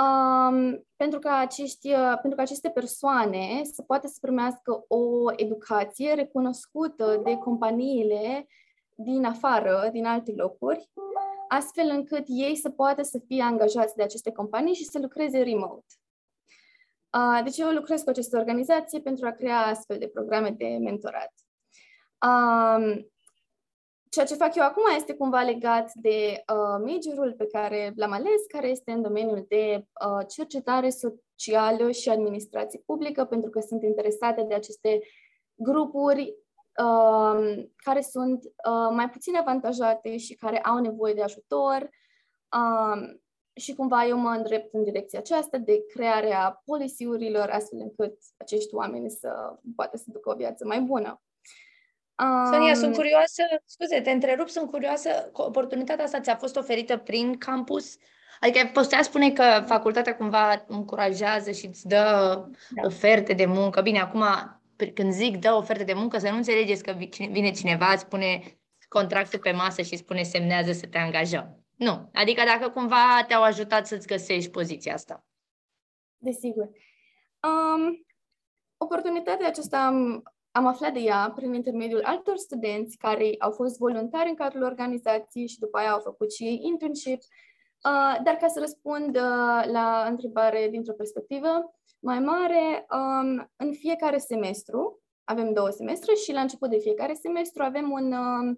um, 0.00 0.86
pentru, 0.96 1.18
ca 1.18 1.36
acești, 1.36 1.88
uh, 1.92 2.18
pentru 2.20 2.36
ca 2.36 2.42
aceste 2.42 2.68
persoane 2.68 3.60
să 3.72 3.82
poată 3.82 4.06
să 4.06 4.18
primească 4.20 4.84
o 4.88 5.32
educație 5.36 6.14
recunoscută 6.14 7.20
de 7.24 7.36
companiile 7.36 8.46
din 8.94 9.24
afară, 9.24 9.88
din 9.92 10.06
alte 10.06 10.32
locuri, 10.36 10.90
astfel 11.48 11.88
încât 11.88 12.24
ei 12.26 12.56
să 12.56 12.70
poată 12.70 13.02
să 13.02 13.18
fie 13.26 13.42
angajați 13.42 13.96
de 13.96 14.02
aceste 14.02 14.32
companii 14.32 14.74
și 14.74 14.84
să 14.84 14.98
lucreze 14.98 15.42
remote. 15.42 15.94
Deci 17.44 17.58
eu 17.58 17.70
lucrez 17.70 18.02
cu 18.02 18.10
aceste 18.10 18.36
organizații 18.36 19.02
pentru 19.02 19.26
a 19.26 19.30
crea 19.30 19.58
astfel 19.58 19.98
de 19.98 20.08
programe 20.08 20.50
de 20.50 20.78
mentorat. 20.80 21.32
Ceea 24.14 24.26
ce 24.26 24.34
fac 24.34 24.54
eu 24.54 24.64
acum 24.64 24.82
este 24.96 25.14
cumva 25.14 25.42
legat 25.42 25.92
de 25.94 26.44
uh, 26.52 26.84
majorul 26.86 27.32
pe 27.32 27.46
care 27.46 27.92
l-am 27.96 28.12
ales, 28.12 28.46
care 28.48 28.68
este 28.68 28.90
în 28.90 29.02
domeniul 29.02 29.44
de 29.48 29.86
uh, 30.06 30.26
cercetare 30.28 30.90
socială 30.90 31.90
și 31.90 32.08
administrație 32.08 32.82
publică, 32.86 33.24
pentru 33.24 33.50
că 33.50 33.60
sunt 33.60 33.82
interesate 33.82 34.42
de 34.42 34.54
aceste 34.54 35.00
grupuri 35.54 36.36
uh, 36.82 37.64
care 37.76 38.00
sunt 38.00 38.44
uh, 38.44 38.88
mai 38.90 39.10
puțin 39.10 39.36
avantajate 39.36 40.16
și 40.16 40.34
care 40.34 40.60
au 40.60 40.78
nevoie 40.78 41.14
de 41.14 41.22
ajutor. 41.22 41.90
Uh, 42.56 43.20
și 43.54 43.74
cumva 43.74 44.06
eu 44.06 44.18
mă 44.18 44.28
îndrept 44.28 44.74
în 44.74 44.84
direcția 44.84 45.18
aceasta 45.18 45.58
de 45.58 45.84
crearea 45.86 46.62
polisiurilor 46.64 47.48
astfel 47.48 47.78
încât 47.78 48.18
acești 48.36 48.74
oameni 48.74 49.10
să 49.10 49.58
poată 49.76 49.96
să 49.96 50.04
ducă 50.06 50.30
o 50.30 50.36
viață 50.36 50.66
mai 50.66 50.80
bună. 50.80 51.22
Um, 52.18 52.52
Sonia, 52.52 52.74
sunt 52.74 52.94
curioasă, 52.94 53.42
scuze, 53.64 54.00
te 54.00 54.10
întrerup, 54.10 54.48
sunt 54.48 54.70
curioasă, 54.70 55.30
oportunitatea 55.32 56.04
asta 56.04 56.20
ți-a 56.20 56.36
fost 56.36 56.56
oferită 56.56 56.96
prin 56.96 57.38
campus? 57.38 57.96
Adică 58.40 58.70
poți 58.72 58.96
spune 59.00 59.30
că 59.30 59.64
facultatea 59.66 60.16
cumva 60.16 60.64
încurajează 60.66 61.50
și 61.50 61.66
îți 61.66 61.86
dă 61.86 61.96
da. 62.70 62.82
oferte 62.86 63.32
de 63.32 63.46
muncă. 63.46 63.80
Bine, 63.80 64.00
acum 64.00 64.24
când 64.94 65.12
zic 65.12 65.36
dă 65.36 65.52
oferte 65.52 65.84
de 65.84 65.92
muncă, 65.92 66.18
să 66.18 66.30
nu 66.30 66.36
înțelegeți 66.36 66.82
că 66.82 66.92
vine 67.30 67.50
cineva, 67.50 67.92
îți 67.92 68.06
pune 68.06 68.42
contractul 68.88 69.38
pe 69.38 69.52
masă 69.52 69.82
și 69.82 69.96
spune 69.96 70.22
semnează 70.22 70.72
să 70.72 70.86
te 70.86 70.98
angajăm. 70.98 71.64
Nu. 71.76 72.10
Adică 72.12 72.42
dacă 72.44 72.70
cumva 72.70 73.24
te-au 73.26 73.42
ajutat 73.42 73.86
să-ți 73.86 74.06
găsești 74.06 74.50
poziția 74.50 74.94
asta. 74.94 75.24
Desigur. 76.18 76.70
Um, 77.42 78.06
oportunitatea 78.76 79.46
aceasta 79.46 79.92
am, 80.52 80.64
am 80.64 80.66
aflat 80.66 80.92
de 80.92 81.00
ea 81.00 81.32
prin 81.34 81.54
intermediul 81.54 82.02
altor 82.04 82.36
studenți 82.36 82.96
care 82.96 83.34
au 83.38 83.50
fost 83.50 83.78
voluntari 83.78 84.28
în 84.28 84.34
cadrul 84.34 84.62
organizației 84.62 85.48
și 85.48 85.58
după 85.58 85.78
aia 85.78 85.90
au 85.90 86.00
făcut 86.00 86.32
și 86.32 86.60
internship. 86.62 87.20
Uh, 87.84 88.22
dar 88.24 88.34
ca 88.40 88.48
să 88.48 88.60
răspund 88.60 89.16
uh, 89.16 89.64
la 89.72 90.06
întrebare 90.08 90.68
dintr-o 90.70 90.92
perspectivă 90.92 91.74
mai 92.04 92.18
mare, 92.18 92.86
um, 92.90 93.50
în 93.56 93.72
fiecare 93.72 94.18
semestru, 94.18 95.02
avem 95.24 95.52
două 95.52 95.70
semestre 95.70 96.14
și 96.14 96.32
la 96.32 96.40
început 96.40 96.70
de 96.70 96.78
fiecare 96.78 97.14
semestru 97.14 97.62
avem 97.62 97.90
un, 97.90 98.12
uh, 98.12 98.56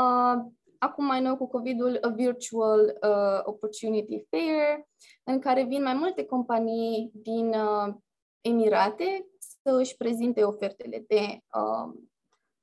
uh, 0.00 0.44
acum 0.78 1.04
mai 1.04 1.20
nou 1.20 1.36
cu 1.36 1.48
COVID-ul, 1.48 1.98
a 2.00 2.08
virtual 2.08 2.98
uh, 3.02 3.40
opportunity 3.44 4.26
fair, 4.30 4.86
în 5.24 5.38
care 5.38 5.64
vin 5.64 5.82
mai 5.82 5.94
multe 5.94 6.24
companii 6.24 7.10
din 7.14 7.48
uh, 7.48 7.94
Emirate 8.40 9.26
să 9.66 9.76
își 9.80 9.96
prezinte 9.96 10.42
ofertele 10.42 11.04
de 11.08 11.20
uh, 11.20 11.94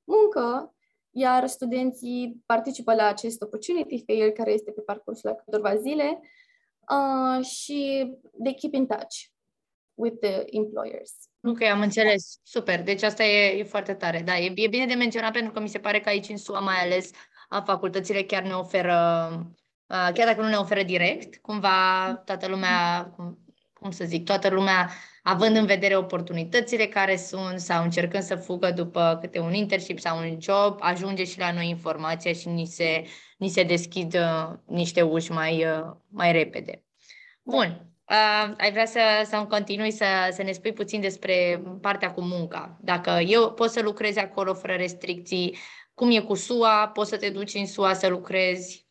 muncă, 0.04 0.76
iar 1.12 1.48
studenții 1.48 2.44
participă 2.46 2.94
la 2.94 3.06
acest 3.08 3.42
opportunity 3.42 4.04
fair 4.06 4.32
care 4.32 4.52
este 4.52 4.72
pe 4.72 4.82
parcursul 4.82 5.30
la 5.30 5.36
câteva 5.36 5.76
zile 5.76 6.20
uh, 6.90 7.46
și 7.46 8.12
they 8.44 8.54
keep 8.54 8.74
in 8.74 8.88
touch 8.88 9.16
with 9.94 10.20
the 10.20 10.44
employers. 10.46 11.14
Ok, 11.42 11.62
am 11.62 11.82
înțeles. 11.82 12.40
Super. 12.44 12.84
Deci 12.84 13.04
asta 13.04 13.24
e, 13.24 13.58
e 13.58 13.64
foarte 13.64 13.94
tare. 13.94 14.22
Da, 14.22 14.38
e, 14.38 14.52
e 14.56 14.68
bine 14.68 14.86
de 14.86 14.94
menționat 14.94 15.32
pentru 15.32 15.52
că 15.52 15.60
mi 15.60 15.70
se 15.70 15.80
pare 15.80 16.00
că 16.00 16.10
aici 16.10 16.30
în 16.30 16.38
SUA 16.38 16.60
mai 16.60 16.76
ales 16.76 17.12
facultățile 17.66 18.24
chiar 18.24 18.44
ne 18.44 18.54
oferă, 18.54 18.94
chiar 19.88 20.28
dacă 20.28 20.42
nu 20.42 20.48
ne 20.48 20.56
oferă 20.56 20.84
direct, 20.84 21.38
cumva 21.42 22.16
toată 22.26 22.48
lumea, 22.48 23.10
cum, 23.84 23.92
cum 23.92 23.92
să 23.92 24.06
zic, 24.06 24.26
toată 24.26 24.50
lumea 24.50 24.90
având 25.24 25.56
în 25.56 25.66
vedere 25.66 25.96
oportunitățile 25.96 26.86
care 26.86 27.16
sunt 27.16 27.60
sau 27.60 27.84
încercând 27.84 28.24
să 28.24 28.36
fugă 28.36 28.72
după 28.72 29.18
câte 29.22 29.40
un 29.40 29.54
internship 29.54 30.00
sau 30.00 30.18
un 30.18 30.38
job, 30.42 30.78
ajunge 30.80 31.24
și 31.24 31.40
la 31.40 31.52
noi 31.52 31.70
informația 31.70 32.34
și 32.34 32.48
ni 32.48 32.66
se, 32.66 33.04
ni 33.38 33.50
se 33.50 33.64
deschid 33.64 34.16
uh, 34.16 34.54
niște 34.66 35.02
uși 35.02 35.32
mai, 35.32 35.66
uh, 35.66 35.96
mai 36.10 36.32
repede. 36.32 36.84
Bun, 37.44 37.88
Uh, 38.10 38.54
ai 38.58 38.72
vrea 38.72 38.86
să, 38.86 39.00
să 39.26 39.46
continui 39.50 39.92
să, 39.92 40.06
să 40.32 40.44
ne 40.44 40.52
spui 40.52 40.74
puțin 40.74 41.02
despre 41.02 41.64
partea 41.82 42.12
cu 42.12 42.22
munca. 42.22 42.78
Dacă 42.82 43.10
eu 43.10 43.52
pot 43.52 43.70
să 43.72 43.82
lucrez 43.82 44.18
acolo 44.18 44.54
fără 44.54 44.74
restricții, 44.74 45.58
cum 45.94 46.12
e 46.12 46.20
cu 46.20 46.34
SUA, 46.34 46.88
poți 46.88 47.10
să 47.10 47.18
te 47.18 47.30
duci 47.30 47.54
în 47.54 47.66
SUA 47.66 47.94
să 47.94 48.08
lucrezi? 48.08 48.83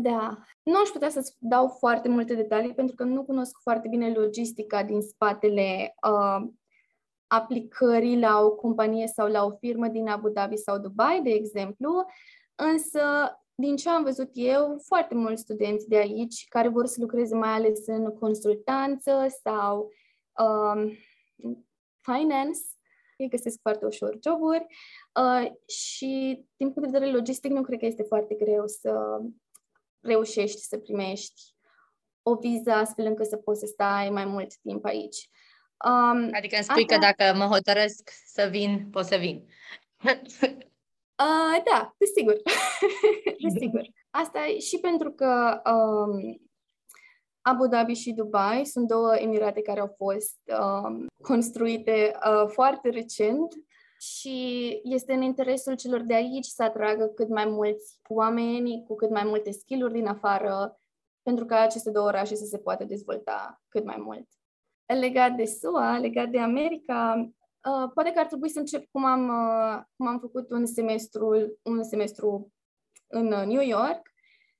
Da, 0.00 0.38
nu 0.62 0.80
aș 0.80 0.88
putea 0.88 1.08
să-ți 1.08 1.36
dau 1.38 1.68
foarte 1.68 2.08
multe 2.08 2.34
detalii 2.34 2.74
pentru 2.74 2.94
că 2.94 3.04
nu 3.04 3.24
cunosc 3.24 3.58
foarte 3.62 3.88
bine 3.88 4.12
logistica 4.12 4.82
din 4.82 5.00
spatele 5.00 5.94
uh, 6.08 6.48
aplicării 7.26 8.18
la 8.18 8.40
o 8.40 8.50
companie 8.50 9.06
sau 9.06 9.28
la 9.28 9.44
o 9.44 9.56
firmă 9.56 9.88
din 9.88 10.08
Abu 10.08 10.28
Dhabi 10.28 10.56
sau 10.56 10.78
Dubai, 10.78 11.22
de 11.22 11.30
exemplu, 11.30 12.04
însă 12.54 13.00
din 13.54 13.76
ce 13.76 13.88
am 13.88 14.02
văzut 14.02 14.30
eu, 14.32 14.82
foarte 14.86 15.14
mulți 15.14 15.42
studenți 15.42 15.88
de 15.88 15.96
aici 15.96 16.46
care 16.48 16.68
vor 16.68 16.86
să 16.86 17.00
lucreze 17.00 17.34
mai 17.34 17.50
ales 17.50 17.86
în 17.86 18.04
consultanță 18.04 19.26
sau 19.42 19.92
um, 20.38 20.92
finance, 22.00 22.58
ei 23.16 23.28
găsesc 23.28 23.60
foarte 23.60 23.86
ușor 23.86 24.18
joburi 24.24 24.66
uh, 25.20 25.52
și 25.66 26.44
din 26.56 26.72
punct 26.72 26.90
de 26.90 26.98
vedere 26.98 27.16
logistic 27.16 27.50
nu 27.50 27.62
cred 27.62 27.78
că 27.78 27.86
este 27.86 28.02
foarte 28.02 28.34
greu 28.34 28.66
să 28.66 29.20
reușești 30.00 30.60
să 30.60 30.78
primești 30.78 31.54
o 32.22 32.34
viză 32.34 32.70
astfel 32.70 33.06
încât 33.06 33.26
să 33.26 33.36
poți 33.36 33.60
să 33.60 33.66
stai 33.66 34.10
mai 34.10 34.24
mult 34.24 34.56
timp 34.56 34.84
aici. 34.84 35.30
Um, 35.84 36.30
adică 36.32 36.54
îmi 36.56 36.64
spui 36.64 36.82
asta... 36.82 36.94
că 36.94 36.98
dacă 36.98 37.38
mă 37.38 37.44
hotărăsc 37.44 38.10
să 38.26 38.48
vin, 38.50 38.88
pot 38.90 39.04
să 39.04 39.16
vin. 39.16 39.48
Uh, 41.18 41.62
da, 41.70 41.94
desigur. 41.98 42.36
desigur. 43.48 43.86
Asta 44.10 44.46
e 44.46 44.58
și 44.58 44.78
pentru 44.78 45.10
că 45.10 45.62
um, 45.70 46.40
Abu 47.42 47.66
Dhabi 47.66 47.92
și 47.92 48.12
Dubai 48.12 48.66
sunt 48.66 48.88
două 48.88 49.14
emirate 49.14 49.62
care 49.62 49.80
au 49.80 49.94
fost 49.96 50.38
um, 50.60 51.06
construite 51.22 52.12
uh, 52.26 52.48
foarte 52.48 52.88
recent 52.88 53.54
și 53.98 54.80
este 54.84 55.12
în 55.12 55.22
interesul 55.22 55.74
celor 55.74 56.00
de 56.00 56.14
aici 56.14 56.44
să 56.44 56.62
atragă 56.62 57.06
cât 57.06 57.28
mai 57.28 57.46
mulți 57.46 58.00
oameni 58.08 58.84
cu 58.86 58.94
cât 58.94 59.10
mai 59.10 59.24
multe 59.24 59.50
skill-uri 59.50 59.92
din 59.92 60.06
afară 60.06 60.80
pentru 61.22 61.44
ca 61.44 61.60
aceste 61.60 61.90
două 61.90 62.06
orașe 62.06 62.34
să 62.34 62.44
se 62.44 62.58
poată 62.58 62.84
dezvolta 62.84 63.62
cât 63.68 63.84
mai 63.84 63.96
mult. 63.98 64.28
Legat 64.86 65.32
de 65.32 65.44
SUA, 65.44 65.98
legat 65.98 66.28
de 66.28 66.38
America, 66.38 67.30
Uh, 67.66 67.90
poate 67.94 68.10
că 68.10 68.18
ar 68.18 68.26
trebui 68.26 68.48
să 68.48 68.58
încep 68.58 68.90
cum 68.90 69.04
am, 69.04 69.28
uh, 69.28 69.82
cum 69.96 70.06
am 70.06 70.18
făcut 70.18 70.50
un 70.50 70.66
semestru, 70.66 71.58
un 71.62 71.82
semestru 71.82 72.52
în 73.06 73.32
uh, 73.32 73.44
New 73.44 73.62
York. 73.62 74.14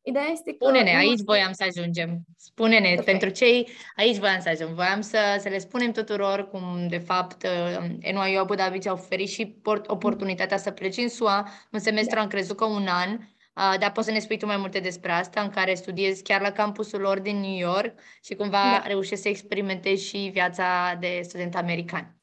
Ideea 0.09 0.29
este 0.33 0.51
că... 0.51 0.57
Spune-ne, 0.65 0.97
aici 0.97 1.21
voiam 1.25 1.53
să 1.53 1.65
ajungem. 1.69 2.19
Spune-ne, 2.37 2.91
okay. 2.93 3.05
pentru 3.05 3.29
cei, 3.29 3.69
aici 3.97 4.17
voiam 4.17 4.41
să 4.41 4.49
ajungem. 4.49 4.75
Voiam 4.75 5.01
să, 5.01 5.19
să 5.41 5.49
le 5.49 5.59
spunem 5.59 5.93
tuturor 5.93 6.49
cum, 6.49 6.87
de 6.89 6.99
fapt, 6.99 7.43
uh, 7.43 8.13
NYU 8.13 8.39
Abu 8.39 8.55
Dhabi 8.55 8.79
ți-a 8.79 8.93
oferit 8.93 9.29
și 9.29 9.47
port, 9.47 9.89
oportunitatea 9.91 10.57
să 10.57 10.71
pleci 10.71 10.97
în 10.97 11.09
SUA. 11.09 11.49
Un 11.73 11.79
semestru 11.79 12.15
da. 12.15 12.21
am 12.21 12.29
crezut 12.29 12.57
că 12.57 12.65
un 12.65 12.87
an, 12.87 13.11
uh, 13.13 13.79
dar 13.79 13.93
poți 13.93 14.07
să 14.07 14.13
ne 14.13 14.19
spui 14.19 14.39
tu 14.39 14.47
mai 14.47 14.57
multe 14.57 14.79
despre 14.81 15.13
asta, 15.13 15.41
în 15.41 15.51
care 15.51 15.75
studiezi 15.75 16.23
chiar 16.23 16.41
la 16.41 16.51
campusul 16.51 17.01
lor 17.01 17.21
din 17.21 17.41
New 17.41 17.59
York 17.59 17.99
și 18.23 18.35
cumva 18.35 18.63
da. 18.63 18.83
reușești 18.87 19.23
să 19.23 19.29
experimentezi 19.29 20.09
și 20.09 20.31
viața 20.33 20.97
de 21.01 21.21
student 21.23 21.57
american 21.57 22.17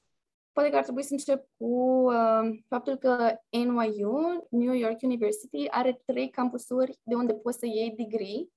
poate 0.54 0.70
că 0.70 0.76
ar 0.76 0.84
trebui 0.84 1.04
să 1.04 1.14
încep 1.14 1.48
cu 1.58 1.66
uh, 1.66 2.60
faptul 2.68 2.96
că 2.96 3.36
NYU, 3.50 4.48
New 4.50 4.74
York 4.74 5.02
University, 5.02 5.68
are 5.70 6.02
trei 6.06 6.30
campusuri 6.30 7.00
de 7.04 7.16
unde 7.16 7.34
poți 7.34 7.60
să 7.60 7.66
iei 7.66 7.94
degree, 7.98 8.48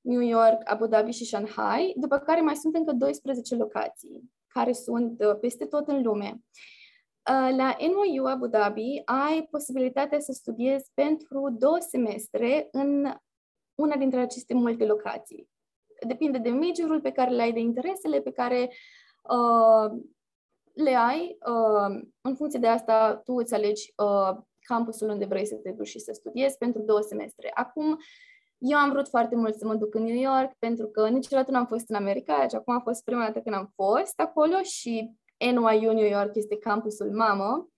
New 0.00 0.20
York, 0.20 0.70
Abu 0.70 0.86
Dhabi 0.86 1.10
și 1.10 1.24
Shanghai, 1.24 1.94
după 1.96 2.18
care 2.18 2.40
mai 2.40 2.56
sunt 2.56 2.74
încă 2.74 2.92
12 2.92 3.54
locații 3.54 4.30
care 4.52 4.72
sunt 4.72 5.24
uh, 5.24 5.38
peste 5.40 5.66
tot 5.66 5.88
în 5.88 6.02
lume. 6.02 6.40
Uh, 7.30 7.56
la 7.56 7.76
NYU 7.78 8.24
Abu 8.24 8.46
Dhabi 8.46 9.02
ai 9.04 9.46
posibilitatea 9.50 10.20
să 10.20 10.32
studiezi 10.32 10.90
pentru 10.94 11.56
două 11.58 11.78
semestre 11.78 12.68
în 12.70 13.12
una 13.74 13.96
dintre 13.96 14.20
aceste 14.20 14.54
multe 14.54 14.86
locații. 14.86 15.48
Depinde 16.06 16.38
de 16.38 16.50
majorul 16.50 17.00
pe 17.00 17.10
care 17.10 17.30
le 17.30 17.42
ai, 17.42 17.52
de 17.52 17.60
interesele 17.60 18.20
pe 18.20 18.30
care 18.32 18.70
uh, 19.22 20.00
le 20.82 20.94
ai, 20.94 21.38
uh, 21.46 22.00
în 22.20 22.34
funcție 22.34 22.60
de 22.60 22.66
asta 22.66 23.20
tu 23.24 23.34
îți 23.34 23.54
alegi 23.54 23.92
uh, 23.96 24.38
campusul 24.60 25.08
unde 25.08 25.24
vrei 25.24 25.46
să 25.46 25.54
te 25.54 25.70
duci 25.70 25.86
și 25.86 25.98
să 25.98 26.12
studiezi 26.12 26.56
pentru 26.56 26.82
două 26.82 27.00
semestre. 27.00 27.50
Acum, 27.54 27.98
eu 28.58 28.78
am 28.78 28.90
vrut 28.90 29.08
foarte 29.08 29.36
mult 29.36 29.54
să 29.54 29.66
mă 29.66 29.74
duc 29.74 29.94
în 29.94 30.02
New 30.02 30.20
York 30.20 30.52
pentru 30.58 30.86
că 30.86 31.08
niciodată 31.08 31.50
nu 31.50 31.56
am 31.56 31.66
fost 31.66 31.88
în 31.88 31.96
America, 31.96 32.38
deci 32.40 32.54
acum 32.54 32.74
a 32.74 32.80
fost 32.80 33.04
prima 33.04 33.24
dată 33.24 33.40
când 33.40 33.54
am 33.54 33.72
fost 33.74 34.20
acolo 34.20 34.62
și 34.62 35.10
NYU 35.38 35.92
New 35.92 36.08
York 36.08 36.34
este 36.34 36.56
campusul 36.56 37.10
mamă. 37.10 37.70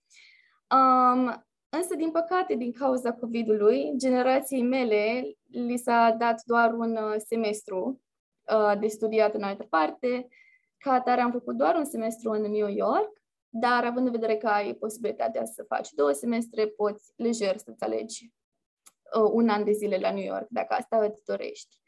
Um, 0.75 1.45
însă, 1.69 1.95
din 1.95 2.11
păcate, 2.11 2.55
din 2.55 2.71
cauza 2.71 3.13
COVID-ului, 3.13 3.93
generației 3.97 4.63
mele 4.63 5.23
li 5.51 5.77
s-a 5.77 6.15
dat 6.19 6.41
doar 6.45 6.73
un 6.73 6.91
uh, 6.95 7.15
semestru 7.27 8.01
uh, 8.53 8.79
de 8.79 8.87
studiat 8.87 9.33
în 9.33 9.43
altă 9.43 9.65
parte 9.69 10.27
ca 10.83 10.91
atare 10.91 11.21
am 11.21 11.31
făcut 11.31 11.55
doar 11.55 11.75
un 11.75 11.85
semestru 11.85 12.29
în 12.31 12.41
New 12.41 12.69
York, 12.69 13.21
dar 13.49 13.85
având 13.85 14.05
în 14.05 14.11
vedere 14.11 14.37
că 14.37 14.47
ai 14.47 14.73
posibilitatea 14.73 15.45
să 15.45 15.63
faci 15.67 15.89
două 15.91 16.11
semestre, 16.11 16.67
poți 16.67 17.13
lejer 17.15 17.57
să-ți 17.57 17.83
alegi 17.83 18.31
uh, 19.15 19.29
un 19.31 19.49
an 19.49 19.63
de 19.63 19.71
zile 19.71 19.97
la 19.97 20.11
New 20.11 20.23
York, 20.23 20.47
dacă 20.49 20.73
asta 20.73 21.03
îți 21.05 21.23
dorești. 21.25 21.81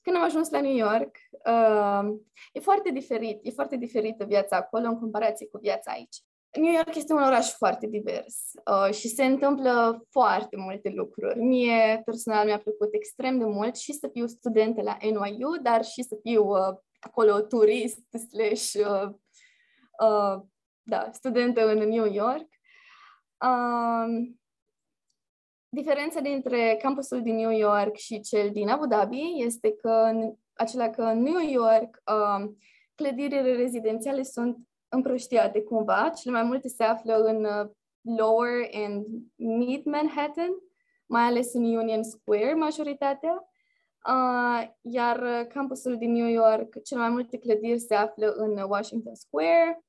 Când 0.00 0.16
am 0.16 0.22
ajuns 0.22 0.50
la 0.50 0.60
New 0.60 0.76
York, 0.76 1.16
uh, 1.46 2.16
e 2.52 2.60
foarte 2.60 2.90
diferit, 2.90 3.38
e 3.42 3.50
foarte 3.50 3.76
diferită 3.76 4.24
viața 4.24 4.56
acolo 4.56 4.86
în 4.86 4.98
comparație 4.98 5.46
cu 5.46 5.58
viața 5.58 5.90
aici. 5.90 6.16
New 6.60 6.72
York 6.72 6.94
este 6.94 7.12
un 7.12 7.22
oraș 7.22 7.50
foarte 7.50 7.86
divers 7.86 8.36
uh, 8.70 8.94
și 8.94 9.08
se 9.08 9.24
întâmplă 9.24 10.04
foarte 10.10 10.56
multe 10.56 10.88
lucruri. 10.94 11.38
Mie, 11.38 12.02
personal, 12.04 12.46
mi-a 12.46 12.58
plăcut 12.58 12.88
extrem 12.94 13.38
de 13.38 13.44
mult 13.44 13.76
și 13.76 13.92
să 13.92 14.08
fiu 14.12 14.26
studentă 14.26 14.82
la 14.82 14.96
NYU, 15.00 15.56
dar 15.62 15.84
și 15.84 16.02
să 16.02 16.18
fiu 16.22 16.48
uh, 16.48 16.76
acolo 17.00 17.40
turist 17.40 18.04
slash 18.30 18.72
uh, 18.74 19.10
uh, 20.00 20.42
da, 20.82 21.08
studentă 21.12 21.70
în 21.70 21.78
New 21.78 22.12
York. 22.12 22.48
Um, 23.40 24.40
diferența 25.68 26.20
dintre 26.20 26.78
campusul 26.82 27.22
din 27.22 27.34
New 27.34 27.50
York 27.50 27.96
și 27.96 28.20
cel 28.20 28.50
din 28.50 28.68
Abu 28.68 28.86
Dhabi 28.86 29.32
este 29.36 29.72
că 29.72 30.10
acela 30.52 30.90
că 30.90 31.02
în 31.02 31.22
New 31.22 31.50
York 31.50 32.02
um, 32.12 32.56
clădirile 32.94 33.54
rezidențiale 33.54 34.22
sunt 34.22 34.56
împrăștiate 34.88 35.62
cumva. 35.62 36.08
Cele 36.08 36.34
mai 36.34 36.42
multe 36.42 36.68
se 36.68 36.84
află 36.84 37.14
în 37.14 37.44
uh, 37.44 37.70
Lower 38.18 38.68
and 38.84 39.06
Mid 39.34 39.84
Manhattan, 39.84 40.50
mai 41.06 41.22
ales 41.22 41.54
în 41.54 41.64
Union 41.64 42.02
Square, 42.02 42.54
majoritatea. 42.54 43.48
Uh, 44.08 44.68
iar 44.80 45.46
campusul 45.48 45.98
din 45.98 46.12
New 46.12 46.28
York, 46.28 46.82
cele 46.82 47.00
mai 47.00 47.08
multe 47.08 47.38
clădiri 47.38 47.78
se 47.78 47.94
află 47.94 48.32
în 48.36 48.58
Washington 48.68 49.14
Square. 49.14 49.84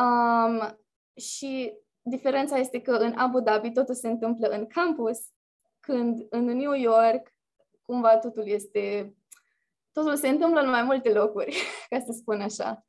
Um, 0.00 0.78
și 1.16 1.72
diferența 2.02 2.56
este 2.56 2.80
că 2.80 2.90
în 2.90 3.12
Abu 3.16 3.40
Dhabi 3.40 3.70
totul 3.70 3.94
se 3.94 4.08
întâmplă 4.08 4.48
în 4.48 4.66
campus, 4.66 5.18
când 5.80 6.26
în 6.30 6.44
New 6.44 6.72
York 6.72 7.34
cumva 7.82 8.16
totul 8.16 8.48
este 8.48 9.14
totul 9.92 10.16
se 10.16 10.28
întâmplă 10.28 10.60
în 10.60 10.70
mai 10.70 10.82
multe 10.82 11.12
locuri, 11.12 11.56
ca 11.90 12.00
să 12.00 12.12
spun 12.12 12.40
așa. 12.40 12.84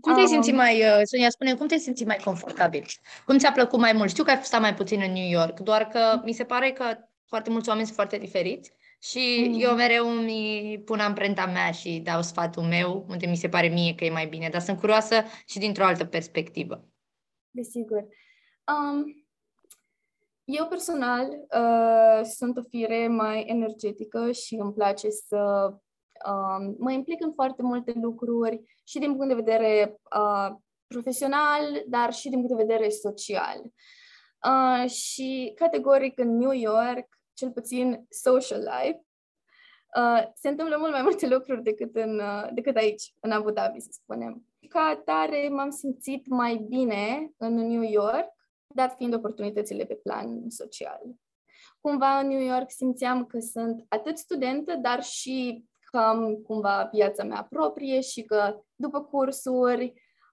Cum 0.00 0.14
te-ai 0.14 0.26
simțit 0.26 0.54
mai, 0.54 0.80
uh, 0.80 1.00
Sonia, 1.04 1.30
spune, 1.30 1.54
cum 1.54 1.66
te-ai 1.66 1.80
simțit 1.80 2.06
mai 2.06 2.20
confortabil? 2.24 2.84
Cum 3.24 3.38
ți-a 3.38 3.52
plăcut 3.52 3.78
mai 3.78 3.92
mult? 3.92 4.10
Știu 4.10 4.24
că 4.24 4.30
ai 4.30 4.42
stat 4.42 4.60
mai 4.60 4.74
puțin 4.74 5.00
în 5.02 5.12
New 5.12 5.28
York, 5.30 5.60
doar 5.60 5.88
că 5.88 6.20
mi 6.24 6.32
se 6.32 6.44
pare 6.44 6.72
că 6.72 6.96
foarte 7.24 7.50
mulți 7.50 7.68
oameni 7.68 7.86
sunt 7.86 7.98
foarte 7.98 8.18
diferiți 8.18 8.72
și 8.98 9.46
mm. 9.48 9.60
eu 9.60 9.74
mereu 9.74 10.08
mi 10.08 10.82
pun 10.84 11.00
amprenta 11.00 11.46
mea 11.46 11.70
și 11.70 12.00
dau 12.04 12.22
sfatul 12.22 12.62
meu, 12.62 13.06
unde 13.08 13.26
mi 13.26 13.36
se 13.36 13.48
pare 13.48 13.68
mie 13.68 13.94
că 13.94 14.04
e 14.04 14.10
mai 14.10 14.26
bine, 14.26 14.48
dar 14.48 14.60
sunt 14.60 14.78
curioasă 14.78 15.14
și 15.46 15.58
dintr-o 15.58 15.84
altă 15.84 16.04
perspectivă. 16.04 16.84
Desigur. 17.50 18.06
Um, 18.66 19.26
eu 20.44 20.66
personal 20.66 21.28
uh, 21.30 22.24
sunt 22.24 22.56
o 22.56 22.62
fire 22.62 23.08
mai 23.08 23.44
energetică 23.46 24.32
și 24.32 24.54
îmi 24.54 24.72
place 24.72 25.10
să 25.10 25.70
uh, 26.26 26.74
mă 26.78 26.92
implic 26.92 27.24
în 27.24 27.32
foarte 27.32 27.62
multe 27.62 27.92
lucruri 28.00 28.80
și 28.84 28.98
din 28.98 29.16
punct 29.16 29.28
de 29.28 29.42
vedere 29.42 30.00
uh, 30.16 30.56
profesional, 30.86 31.84
dar 31.86 32.12
și 32.12 32.28
din 32.28 32.38
punct 32.40 32.56
de 32.56 32.64
vedere 32.64 32.88
social. 32.88 33.62
Uh, 34.46 34.90
și 34.90 35.52
categoric 35.54 36.18
în 36.18 36.36
New 36.36 36.52
York, 36.52 37.08
cel 37.36 37.50
puțin 37.50 38.06
social 38.08 38.60
life, 38.60 39.04
uh, 39.96 40.22
se 40.34 40.48
întâmplă 40.48 40.76
mult 40.78 40.92
mai 40.92 41.02
multe 41.02 41.28
lucruri 41.34 41.62
decât, 41.62 41.96
în, 41.96 42.18
uh, 42.18 42.48
decât 42.52 42.76
aici, 42.76 43.14
în 43.20 43.30
Abu 43.30 43.50
Dhabi, 43.50 43.80
să 43.80 43.88
spunem. 43.92 44.46
Ca 44.68 44.80
atare 44.80 45.48
m-am 45.48 45.70
simțit 45.70 46.26
mai 46.26 46.56
bine 46.68 47.32
în 47.36 47.54
New 47.54 47.90
York, 47.90 48.28
dat 48.74 48.96
fiind 48.96 49.14
oportunitățile 49.14 49.84
pe 49.84 49.94
plan 49.94 50.48
social. 50.48 51.02
Cumva 51.80 52.18
în 52.18 52.26
New 52.26 52.40
York 52.40 52.70
simțeam 52.70 53.24
că 53.24 53.38
sunt 53.38 53.84
atât 53.88 54.18
studentă, 54.18 54.74
dar 54.74 55.02
și 55.02 55.64
că 55.90 55.98
am 55.98 56.34
cumva 56.34 56.88
viața 56.92 57.24
mea 57.24 57.46
proprie 57.50 58.00
și 58.00 58.22
că 58.22 58.60
după 58.74 59.02
cursuri 59.02 59.92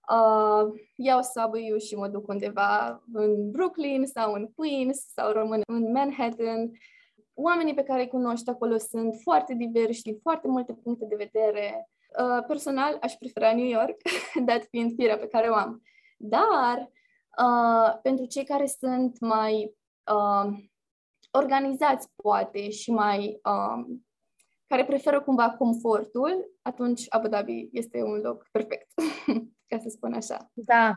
uh, 0.09 0.79
iau 0.95 1.21
subway 1.21 1.79
și 1.79 1.95
mă 1.95 2.07
duc 2.07 2.27
undeva 2.27 3.03
în 3.13 3.51
Brooklyn 3.51 4.05
sau 4.05 4.33
în 4.33 4.47
Queens 4.55 4.97
sau 5.13 5.31
rămân 5.31 5.61
în 5.67 5.91
Manhattan. 5.91 6.71
Oamenii 7.33 7.73
pe 7.73 7.83
care 7.83 8.01
îi 8.01 8.07
cunoști 8.07 8.49
acolo 8.49 8.77
sunt 8.77 9.15
foarte 9.21 9.53
diversi 9.53 10.01
din 10.01 10.19
foarte 10.21 10.47
multe 10.47 10.73
puncte 10.73 11.05
de 11.05 11.15
vedere. 11.15 11.89
Uh, 12.19 12.45
personal, 12.47 12.97
aș 13.01 13.13
prefera 13.13 13.53
New 13.53 13.65
York, 13.65 13.97
dat 14.49 14.63
fiind 14.63 14.93
firea 14.95 15.17
pe 15.17 15.27
care 15.27 15.47
o 15.49 15.53
am. 15.53 15.81
Dar, 16.17 16.91
uh, 17.43 17.99
pentru 18.01 18.25
cei 18.25 18.45
care 18.45 18.65
sunt 18.65 19.19
mai 19.19 19.75
uh, 20.11 20.63
organizați, 21.31 22.07
poate, 22.15 22.69
și 22.69 22.91
mai 22.91 23.39
uh, 23.43 23.95
care 24.67 24.85
preferă 24.85 25.21
cumva 25.21 25.49
confortul, 25.49 26.51
atunci 26.61 27.05
Abu 27.09 27.27
Dhabi 27.27 27.69
este 27.71 28.01
un 28.01 28.19
loc 28.19 28.47
perfect, 28.51 28.87
ca 29.69 29.77
să 29.77 29.89
spun 29.89 30.13
așa. 30.13 30.51
Da, 30.53 30.93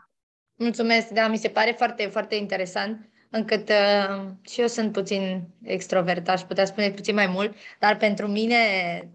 mulțumesc, 0.55 1.09
da, 1.09 1.27
mi 1.27 1.37
se 1.37 1.49
pare 1.49 1.71
foarte, 1.71 2.05
foarte 2.05 2.35
interesant, 2.35 3.09
încât 3.29 3.69
uh, 3.69 4.25
și 4.49 4.61
eu 4.61 4.67
sunt 4.67 4.91
puțin 4.91 5.43
extrovertă, 5.63 6.31
aș 6.31 6.41
putea 6.41 6.65
spune 6.65 6.89
puțin 6.89 7.15
mai 7.15 7.27
mult, 7.27 7.55
dar 7.79 7.97
pentru 7.97 8.27
mine 8.27 8.57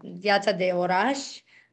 viața 0.01 0.51
de 0.51 0.71
oraș 0.75 1.17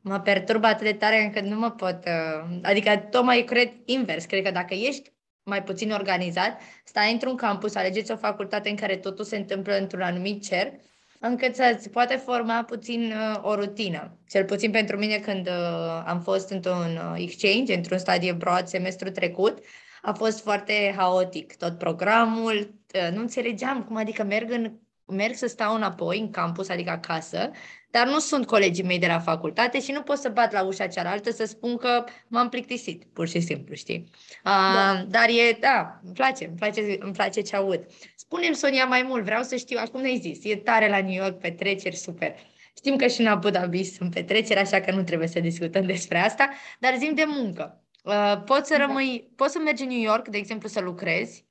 mă 0.01 0.21
perturbă 0.21 0.67
atât 0.67 0.87
de 0.87 0.93
tare 0.93 1.23
încât 1.23 1.43
nu 1.43 1.59
mă 1.59 1.71
pot, 1.71 1.99
uh, 2.07 2.59
adică 2.63 2.97
tocmai 3.11 3.43
cred 3.43 3.73
invers, 3.85 4.25
cred 4.25 4.45
că 4.45 4.51
dacă 4.51 4.75
ești 4.75 5.13
mai 5.43 5.63
puțin 5.63 5.91
organizat, 5.91 6.61
stai 6.85 7.13
într-un 7.13 7.37
campus, 7.37 7.75
alegeți 7.75 8.13
o 8.13 8.17
facultate 8.17 8.69
în 8.69 8.77
care 8.77 8.97
totul 8.97 9.25
se 9.25 9.37
întâmplă 9.37 9.77
într-un 9.77 10.01
anumit 10.01 10.43
cerc 10.43 10.73
încât 11.21 11.55
să-ți 11.55 11.91
poate 11.91 12.17
forma 12.17 12.65
puțin 12.65 13.13
uh, 13.13 13.41
o 13.43 13.55
rutină. 13.55 14.19
Cel 14.29 14.45
puțin 14.45 14.71
pentru 14.71 14.97
mine 14.97 15.19
când 15.19 15.47
uh, 15.47 16.03
am 16.07 16.21
fost 16.21 16.51
într-un 16.51 16.97
uh, 16.97 17.23
exchange, 17.23 17.75
într-un 17.75 17.99
stadiu 17.99 18.35
broad 18.35 18.67
semestrul 18.67 19.11
trecut, 19.11 19.59
a 20.03 20.13
fost 20.13 20.43
foarte 20.43 20.95
haotic 20.97 21.57
tot 21.57 21.79
programul, 21.79 22.75
uh, 22.95 23.15
nu 23.15 23.21
înțelegeam 23.21 23.83
cum 23.83 23.97
adică 23.97 24.23
merg, 24.23 24.51
în, 24.51 24.73
merg 25.07 25.35
să 25.35 25.47
stau 25.47 25.75
înapoi 25.75 26.19
în 26.19 26.31
campus, 26.31 26.69
adică 26.69 26.91
acasă, 26.91 27.51
dar 27.91 28.07
nu 28.07 28.19
sunt 28.19 28.47
colegii 28.47 28.85
mei 28.85 28.99
de 28.99 29.07
la 29.07 29.19
facultate 29.19 29.81
și 29.81 29.93
nu 29.93 30.03
pot 30.03 30.19
să 30.19 30.29
bat 30.29 30.53
la 30.53 30.63
ușa 30.63 30.87
cealaltă 30.87 31.31
să 31.31 31.45
spun 31.45 31.77
că 31.77 32.05
m-am 32.27 32.49
plictisit, 32.49 33.05
pur 33.13 33.29
și 33.29 33.41
simplu, 33.41 33.75
știi? 33.75 34.11
Uh, 34.45 34.73
da. 34.75 35.05
Dar 35.09 35.29
e, 35.29 35.57
da, 35.61 36.01
îmi 36.05 36.15
place, 36.15 36.47
îmi 36.47 36.57
place, 36.57 36.97
îmi 36.99 37.13
place 37.13 37.41
ce 37.41 37.57
aud. 37.57 37.87
Spunem, 38.17 38.53
Sonia, 38.53 38.85
mai 38.85 39.03
mult, 39.09 39.25
vreau 39.25 39.43
să 39.43 39.57
știu, 39.57 39.79
acum 39.81 40.01
ne-ai 40.01 40.19
zis, 40.19 40.45
e 40.45 40.57
tare 40.57 40.89
la 40.89 41.01
New 41.01 41.23
York, 41.23 41.39
petreceri, 41.39 41.97
super. 41.97 42.35
Știm 42.77 42.97
că 42.97 43.07
și 43.07 43.21
în 43.21 43.27
Abu 43.27 43.51
Dhabi 43.51 43.85
sunt 43.85 44.15
petreceri, 44.15 44.61
așa 44.61 44.81
că 44.81 44.91
nu 44.91 45.03
trebuie 45.03 45.29
să 45.29 45.41
discutăm 45.41 45.87
despre 45.87 46.19
asta, 46.19 46.51
dar 46.79 46.95
zim 46.99 47.15
de 47.15 47.25
muncă. 47.27 47.85
Uh, 48.11 48.43
poți 48.45 48.69
să 48.69 48.77
da. 48.77 48.87
rămâi, 48.87 49.33
poți 49.37 49.53
să 49.53 49.59
mergi 49.59 49.83
în 49.83 49.89
New 49.89 50.01
York, 50.01 50.29
de 50.29 50.37
exemplu, 50.37 50.69
să 50.69 50.81
lucrezi, 50.81 51.51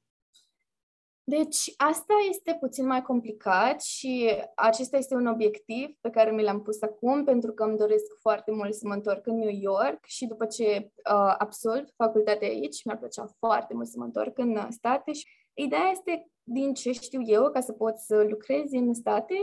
deci, 1.30 1.74
asta 1.78 2.14
este 2.30 2.58
puțin 2.60 2.86
mai 2.86 3.02
complicat 3.02 3.82
și 3.82 4.36
acesta 4.56 4.98
este 4.98 5.16
un 5.16 5.26
obiectiv 5.26 5.96
pe 6.02 6.10
care 6.10 6.32
mi 6.32 6.44
l-am 6.44 6.62
pus 6.62 6.82
acum 6.82 7.24
pentru 7.24 7.52
că 7.52 7.64
îmi 7.64 7.78
doresc 7.78 8.20
foarte 8.20 8.52
mult 8.52 8.74
să 8.74 8.88
mă 8.88 8.94
întorc 8.94 9.28
în 9.28 9.38
New 9.38 9.54
York 9.62 10.06
și 10.06 10.26
după 10.26 10.46
ce 10.46 10.92
uh, 11.12 11.36
absolv 11.38 11.86
facultatea 11.96 12.48
aici, 12.48 12.84
mi-ar 12.84 12.98
plăcea 12.98 13.26
foarte 13.38 13.74
mult 13.74 13.88
să 13.88 13.96
mă 13.98 14.04
întorc 14.04 14.38
în 14.38 14.72
state 14.72 15.12
și 15.12 15.28
ideea 15.54 15.90
este, 15.92 16.32
din 16.44 16.74
ce 16.74 16.92
știu 16.92 17.22
eu, 17.24 17.50
ca 17.50 17.60
să 17.60 17.72
poți 17.72 18.06
să 18.06 18.26
lucrezi 18.30 18.76
în 18.76 18.94
state 18.94 19.36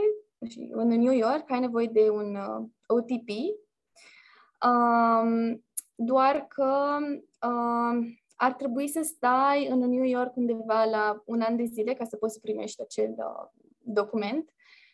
și 0.49 0.67
în 0.71 0.87
New 0.87 1.13
York, 1.13 1.51
ai 1.51 1.59
nevoie 1.59 1.87
de 1.87 2.09
un 2.09 2.35
uh, 2.35 2.65
OTP, 2.87 3.29
um, 4.69 5.65
doar 5.99 6.45
că 6.47 6.97
uh, 7.47 8.07
ar 8.35 8.53
trebui 8.53 8.87
să 8.87 9.01
stai 9.03 9.67
în 9.67 9.79
New 9.79 10.03
York 10.03 10.35
undeva 10.35 10.83
la 10.83 11.21
un 11.25 11.41
an 11.41 11.55
de 11.55 11.63
zile 11.63 11.93
ca 11.93 12.05
să 12.05 12.15
poți 12.15 12.41
primești 12.41 12.81
acel 12.81 13.15
uh, 13.17 13.49
document. 13.79 14.49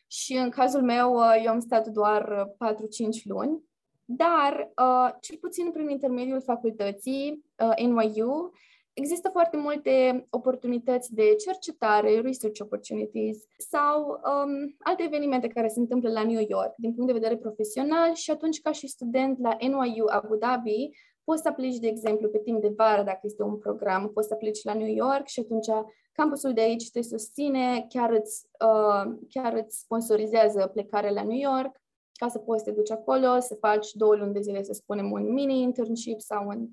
Și 0.08 0.34
în 0.34 0.50
cazul 0.50 0.82
meu, 0.82 1.14
uh, 1.14 1.42
eu 1.44 1.52
am 1.52 1.60
stat 1.60 1.88
doar 1.88 2.54
4-5 2.58 2.58
uh, 2.58 3.22
luni, 3.24 3.64
dar, 4.06 4.72
uh, 4.82 5.14
cel 5.22 5.38
puțin 5.38 5.72
prin 5.72 5.90
intermediul 5.90 6.42
facultății 6.42 7.46
uh, 7.58 7.86
NYU, 7.86 8.52
există 8.94 9.30
foarte 9.30 9.58
multe 9.58 10.26
oportunități 10.30 11.14
de 11.14 11.36
cercetare, 11.36 12.22
research 12.22 12.60
opportunities 12.62 13.38
sau 13.58 14.08
um, 14.10 14.76
alte 14.80 15.04
evenimente 15.04 15.48
care 15.48 15.68
se 15.68 15.80
întâmplă 15.80 16.12
la 16.12 16.24
New 16.24 16.46
York 16.48 16.74
din 16.78 16.94
punct 16.94 17.08
de 17.08 17.20
vedere 17.20 17.38
profesional 17.38 18.14
și 18.14 18.32
atunci 18.32 18.62
ca 18.62 18.72
și 18.72 18.88
student 18.88 19.40
la 19.40 19.58
NYU 19.60 20.06
Abu 20.08 20.36
Dhabi 20.36 20.92
Poți 21.24 21.42
să 21.42 21.48
aplici, 21.48 21.78
de 21.78 21.88
exemplu, 21.88 22.30
pe 22.30 22.38
timp 22.38 22.62
de 22.62 22.74
vară, 22.76 23.04
dacă 23.04 23.20
este 23.22 23.44
un 23.44 23.58
program, 23.58 24.10
poți 24.14 24.28
să 24.28 24.34
aplici 24.34 24.64
la 24.64 24.74
New 24.74 24.94
York 24.94 25.28
și 25.28 25.40
atunci 25.40 25.68
campusul 26.12 26.54
de 26.54 26.62
aici 26.62 26.92
te 26.92 27.02
susține, 27.02 27.86
chiar 27.90 28.12
îți, 28.12 28.48
uh, 28.66 29.14
chiar 29.30 29.54
îți 29.54 29.80
sponsorizează 29.80 30.70
plecarea 30.74 31.12
la 31.12 31.24
New 31.24 31.54
York. 31.54 31.82
Ca 32.14 32.28
să 32.28 32.40
poți 32.40 32.64
să 32.64 32.70
te 32.70 32.76
duci 32.76 32.92
acolo, 32.92 33.40
să 33.40 33.56
faci 33.60 33.92
două 33.92 34.16
luni 34.16 34.34
de 34.34 34.42
zile, 34.42 34.64
să 34.64 34.74
spunem, 34.74 35.12
un 35.12 35.34
mini-internship 35.34 36.20
sau, 36.20 36.48
un, 36.48 36.68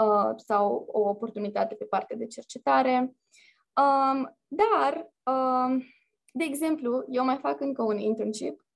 uh, 0.00 0.32
sau 0.36 0.86
o 0.92 1.08
oportunitate 1.08 1.74
pe 1.74 1.84
partea 1.84 2.16
de 2.16 2.26
cercetare. 2.26 3.16
Um, 3.76 4.36
dar, 4.48 5.12
um, 5.22 5.84
de 6.32 6.44
exemplu, 6.44 7.04
eu 7.08 7.24
mai 7.24 7.38
fac 7.38 7.60
încă 7.60 7.82
un 7.82 7.98
internship, 7.98 8.66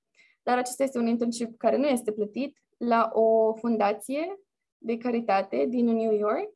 dar 0.42 0.58
acesta 0.58 0.82
este 0.82 0.98
un 0.98 1.06
internship 1.06 1.58
care 1.58 1.76
nu 1.76 1.86
este 1.86 2.12
plătit 2.12 2.58
la 2.76 3.10
o 3.12 3.54
fundație 3.54 4.40
de 4.78 4.96
caritate 4.96 5.66
din 5.68 5.84
New 5.84 6.12
York. 6.12 6.52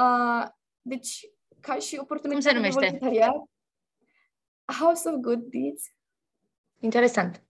Uh, 0.00 0.48
deci, 0.80 1.30
ca 1.60 1.74
și 1.74 1.98
oportunitate 2.00 2.54
Cum 2.54 2.70
se 2.70 2.70
numește? 2.70 2.80
de 2.80 2.98
voluntariat, 2.98 3.44
House 4.80 5.08
of 5.08 5.14
Good 5.14 5.40
Deeds. 5.40 5.84
Interesant. 6.80 7.42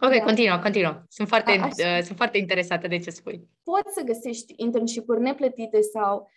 Ok, 0.00 0.16
da. 0.16 0.24
continuă, 0.24 0.58
continuă. 0.58 1.02
Sunt 1.08 1.28
foarte, 1.28 1.50
A, 1.50 1.66
uh, 1.66 2.02
sunt 2.02 2.16
foarte 2.16 2.38
interesată 2.38 2.88
de 2.88 2.98
ce 2.98 3.10
spui. 3.10 3.48
Poți 3.62 3.94
să 3.94 4.02
găsești 4.02 4.54
internship-uri 4.56 5.20
neplătite 5.20 5.80
sau 5.80 6.30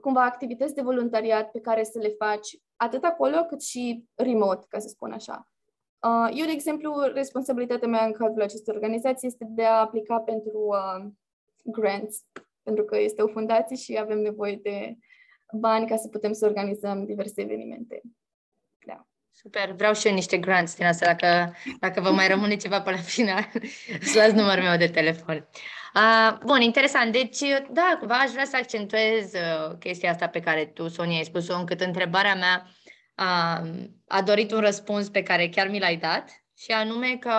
cumva 0.00 0.24
activități 0.24 0.74
de 0.74 0.82
voluntariat 0.82 1.50
pe 1.50 1.60
care 1.60 1.84
să 1.84 1.98
le 1.98 2.08
faci 2.08 2.48
atât 2.76 3.04
acolo 3.04 3.44
cât 3.44 3.62
și 3.62 4.04
remote, 4.14 4.66
ca 4.68 4.78
să 4.78 4.88
spun 4.88 5.12
așa. 5.12 5.48
Uh, 5.98 6.38
eu, 6.38 6.46
de 6.46 6.52
exemplu, 6.52 7.00
responsabilitatea 7.14 7.88
mea 7.88 8.04
în 8.04 8.12
cadrul 8.12 8.42
acestei 8.42 8.74
organizații 8.74 9.28
este 9.28 9.46
de 9.48 9.64
a 9.64 9.80
aplica 9.80 10.18
pentru 10.18 10.58
uh, 10.58 11.10
grants, 11.64 12.24
pentru 12.62 12.84
că 12.84 12.98
este 13.00 13.22
o 13.22 13.28
fundație 13.28 13.76
și 13.76 13.98
avem 14.00 14.18
nevoie 14.18 14.60
de 14.62 14.96
bani 15.52 15.86
ca 15.86 15.96
să 15.96 16.08
putem 16.08 16.32
să 16.32 16.46
organizăm 16.46 17.04
diverse 17.04 17.40
evenimente. 17.40 18.00
Da. 19.42 19.50
Super, 19.60 19.74
vreau 19.76 19.94
și 19.94 20.06
eu 20.06 20.14
niște 20.14 20.38
grants 20.38 20.76
din 20.76 20.86
asta, 20.86 21.06
dacă, 21.06 21.56
dacă 21.80 22.00
vă 22.00 22.10
mai 22.10 22.28
rămâne 22.28 22.56
ceva 22.56 22.80
pe 22.80 22.90
la 22.90 22.96
final, 22.96 23.50
să 24.12 24.18
las 24.18 24.32
numărul 24.32 24.64
meu 24.64 24.76
de 24.76 24.88
telefon. 24.88 25.48
Uh, 25.94 26.38
bun, 26.44 26.60
interesant. 26.60 27.12
Deci, 27.12 27.38
da, 27.70 27.96
cumva 27.98 28.14
aș 28.14 28.30
vrea 28.30 28.44
să 28.44 28.56
accentuez 28.56 29.32
uh, 29.32 29.76
chestia 29.78 30.10
asta 30.10 30.26
pe 30.26 30.40
care 30.40 30.64
tu, 30.64 30.88
Sonia, 30.88 31.16
ai 31.16 31.24
spus-o, 31.24 31.54
încât 31.54 31.80
întrebarea 31.80 32.34
mea 32.34 32.66
uh, 33.14 33.88
a 34.06 34.22
dorit 34.22 34.52
un 34.52 34.60
răspuns 34.60 35.08
pe 35.08 35.22
care 35.22 35.48
chiar 35.48 35.68
mi 35.68 35.80
l-ai 35.80 35.96
dat 35.96 36.30
și 36.60 36.70
anume 36.70 37.16
că 37.20 37.32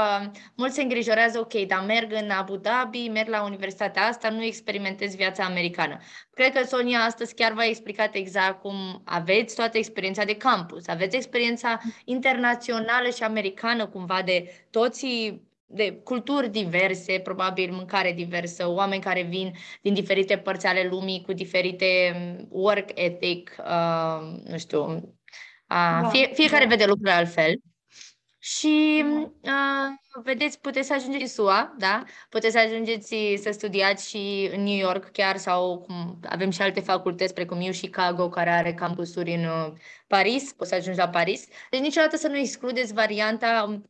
mulți 0.55 0.75
se 0.75 0.81
îngrijorează, 0.81 1.39
ok, 1.39 1.53
dar 1.53 1.83
merg 1.85 2.11
în 2.11 2.29
Abu 2.29 2.55
Dhabi, 2.55 3.07
merg 3.07 3.29
la 3.29 3.43
universitatea 3.43 4.03
asta, 4.03 4.29
nu 4.29 4.43
experimentez 4.43 5.15
viața 5.15 5.43
americană. 5.43 5.97
Cred 6.33 6.53
că 6.53 6.63
Sonia 6.63 6.99
astăzi 6.99 7.33
chiar 7.33 7.53
v-a 7.53 7.65
explicat 7.65 8.15
exact 8.15 8.61
cum 8.61 9.01
aveți 9.05 9.55
toată 9.55 9.77
experiența 9.77 10.23
de 10.23 10.35
campus, 10.35 10.87
aveți 10.87 11.15
experiența 11.15 11.79
internațională 12.05 13.09
și 13.09 13.23
americană 13.23 13.87
cumva 13.87 14.21
de 14.21 14.65
toți 14.69 15.07
de 15.71 15.91
culturi 16.03 16.49
diverse, 16.49 17.19
probabil 17.19 17.71
mâncare 17.71 18.13
diversă, 18.13 18.67
oameni 18.67 19.01
care 19.01 19.21
vin 19.21 19.53
din 19.81 19.93
diferite 19.93 20.37
părți 20.37 20.65
ale 20.65 20.87
lumii 20.87 21.21
cu 21.21 21.33
diferite 21.33 22.13
mm, 22.15 22.47
work 22.49 22.89
ethic, 22.93 23.55
uh, 23.59 24.49
nu 24.49 24.57
știu, 24.57 24.85
uh, 24.85 25.01
da. 25.67 26.09
fie, 26.11 26.29
fiecare 26.33 26.63
da. 26.63 26.69
vede 26.69 26.85
lucrurile 26.85 27.15
altfel. 27.15 27.53
Și 28.41 29.05
uh, 29.41 30.21
vedeți, 30.23 30.59
puteți 30.59 30.87
să 30.87 30.93
ajungeți 30.93 31.21
în 31.21 31.27
SUA, 31.27 31.75
da? 31.77 32.03
Puteți 32.29 32.53
să 32.53 32.59
ajungeți 32.59 33.15
să 33.41 33.51
studiați 33.51 34.09
și 34.09 34.49
în 34.53 34.63
New 34.63 34.77
York 34.77 35.11
chiar 35.11 35.37
sau 35.37 35.79
cum 35.79 36.19
avem 36.29 36.49
și 36.49 36.61
alte 36.61 36.79
facultăți 36.79 37.33
precum 37.33 37.59
eu 37.61 37.71
Chicago 37.71 38.29
care 38.29 38.49
are 38.49 38.73
campusuri 38.73 39.33
în 39.33 39.43
uh, 39.43 39.73
Paris, 40.07 40.53
poți 40.53 40.69
să 40.69 40.75
ajungi 40.75 40.99
la 40.99 41.09
Paris. 41.09 41.47
Deci 41.69 41.79
niciodată 41.79 42.17
să 42.17 42.27
nu 42.27 42.37
excludeți 42.37 42.93
varianta 42.93 43.81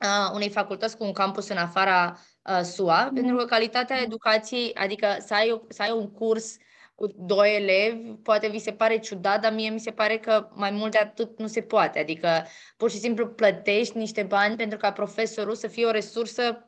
uh, 0.00 0.30
unei 0.32 0.50
facultăți 0.50 0.96
cu 0.96 1.04
un 1.04 1.12
campus 1.12 1.48
în 1.48 1.56
afara 1.56 2.18
uh, 2.42 2.60
SUA, 2.62 3.04
mm. 3.04 3.14
pentru 3.14 3.36
că 3.36 3.44
calitatea 3.44 4.00
educației, 4.00 4.74
adică 4.74 5.16
să 5.18 5.34
ai, 5.34 5.62
să 5.68 5.82
ai 5.82 5.90
un 5.90 6.10
curs 6.10 6.56
cu 7.00 7.14
doi 7.16 7.54
elevi, 7.54 8.10
poate 8.22 8.48
vi 8.48 8.58
se 8.58 8.72
pare 8.72 8.98
ciudat, 8.98 9.40
dar 9.40 9.52
mie 9.52 9.70
mi 9.70 9.80
se 9.80 9.90
pare 9.90 10.18
că 10.18 10.48
mai 10.54 10.70
mult 10.70 10.90
de 10.90 10.98
atât 10.98 11.38
nu 11.38 11.46
se 11.46 11.60
poate. 11.62 11.98
Adică 11.98 12.46
pur 12.76 12.90
și 12.90 12.98
simplu 12.98 13.28
plătești 13.28 13.96
niște 13.96 14.22
bani 14.22 14.56
pentru 14.56 14.78
ca 14.78 14.92
profesorul 14.92 15.54
să 15.54 15.66
fie 15.68 15.86
o 15.86 15.90
resursă 15.90 16.66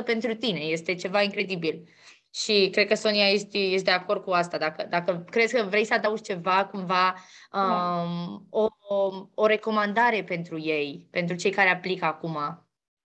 100% 0.00 0.04
pentru 0.04 0.34
tine. 0.34 0.58
Este 0.58 0.94
ceva 0.94 1.22
incredibil. 1.22 1.88
Și 2.34 2.68
cred 2.72 2.88
că 2.88 2.94
Sonia 2.94 3.28
este, 3.28 3.58
este 3.58 3.90
de 3.90 3.96
acord 3.96 4.22
cu 4.24 4.30
asta. 4.30 4.58
Dacă, 4.58 4.86
dacă 4.90 5.24
crezi 5.30 5.54
că 5.54 5.62
vrei 5.62 5.84
să 5.84 5.94
adaugi 5.94 6.22
ceva, 6.22 6.66
cumva, 6.66 7.14
da. 7.52 7.60
um, 7.60 8.46
o, 8.50 8.66
o, 8.88 9.28
o 9.34 9.46
recomandare 9.46 10.24
pentru 10.24 10.60
ei, 10.60 11.08
pentru 11.10 11.36
cei 11.36 11.50
care 11.50 11.68
aplică 11.68 12.04
acum. 12.04 12.66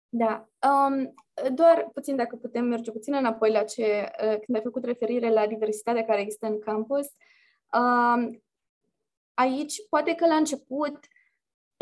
Da. 0.08 0.48
Um, 0.60 1.14
doar 1.52 1.90
puțin, 1.92 2.16
dacă 2.16 2.36
putem 2.36 2.64
merge 2.64 2.90
puțin 2.90 3.14
înapoi 3.14 3.50
la 3.50 3.62
ce, 3.62 4.10
uh, 4.22 4.28
când 4.28 4.56
ai 4.56 4.62
făcut 4.62 4.84
referire 4.84 5.30
la 5.30 5.46
diversitatea 5.46 6.04
care 6.04 6.20
există 6.20 6.46
în 6.46 6.58
campus, 6.58 7.06
um, 7.72 8.42
aici, 9.34 9.88
poate 9.88 10.14
că 10.14 10.26
la 10.26 10.34
început, 10.34 10.98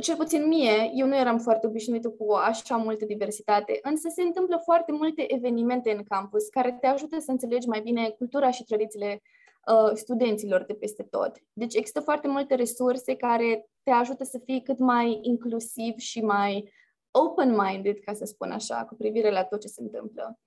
cel 0.03 0.17
puțin 0.17 0.47
mie, 0.47 0.91
eu 0.95 1.07
nu 1.07 1.17
eram 1.17 1.39
foarte 1.39 1.67
obișnuită 1.67 2.09
cu 2.09 2.33
așa 2.33 2.77
multă 2.77 3.05
diversitate, 3.05 3.79
însă 3.83 4.09
se 4.15 4.23
întâmplă 4.23 4.61
foarte 4.65 4.93
multe 4.93 5.35
evenimente 5.35 5.91
în 5.91 6.03
campus 6.03 6.49
care 6.49 6.79
te 6.81 6.87
ajută 6.87 7.19
să 7.19 7.31
înțelegi 7.31 7.69
mai 7.69 7.81
bine 7.81 8.11
cultura 8.11 8.51
și 8.51 8.65
tradițiile 8.65 9.23
uh, 9.67 9.91
studenților 9.95 10.65
de 10.65 10.75
peste 10.75 11.03
tot. 11.03 11.33
Deci 11.53 11.75
există 11.75 12.01
foarte 12.01 12.29
multe 12.29 12.55
resurse 12.55 13.17
care 13.17 13.67
te 13.83 13.91
ajută 13.91 14.25
să 14.25 14.39
fii 14.45 14.63
cât 14.63 14.79
mai 14.79 15.19
inclusiv 15.23 15.97
și 15.97 16.21
mai 16.21 16.73
open-minded, 17.15 17.99
ca 17.99 18.13
să 18.13 18.25
spun 18.25 18.51
așa, 18.51 18.85
cu 18.85 18.95
privire 18.95 19.31
la 19.31 19.45
tot 19.45 19.61
ce 19.61 19.69
se 19.69 19.83
întâmplă. 19.83 20.39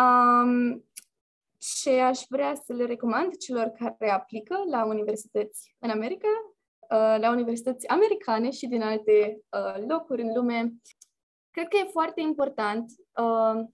Um, 0.00 0.84
ce 1.58 2.00
aș 2.00 2.20
vrea 2.28 2.54
să 2.54 2.72
le 2.72 2.84
recomand 2.84 3.36
celor 3.36 3.66
care 3.68 4.10
aplică 4.10 4.64
la 4.70 4.84
universități 4.84 5.76
în 5.78 5.90
America, 5.90 6.28
uh, 6.80 7.16
la 7.20 7.30
universități 7.30 7.88
americane 7.88 8.50
și 8.50 8.66
din 8.66 8.82
alte 8.82 9.40
uh, 9.50 9.84
locuri 9.88 10.22
în 10.22 10.32
lume, 10.34 10.72
cred 11.50 11.68
că 11.68 11.76
e 11.76 11.90
foarte 11.90 12.20
important, 12.20 12.90
uh, 13.20 13.64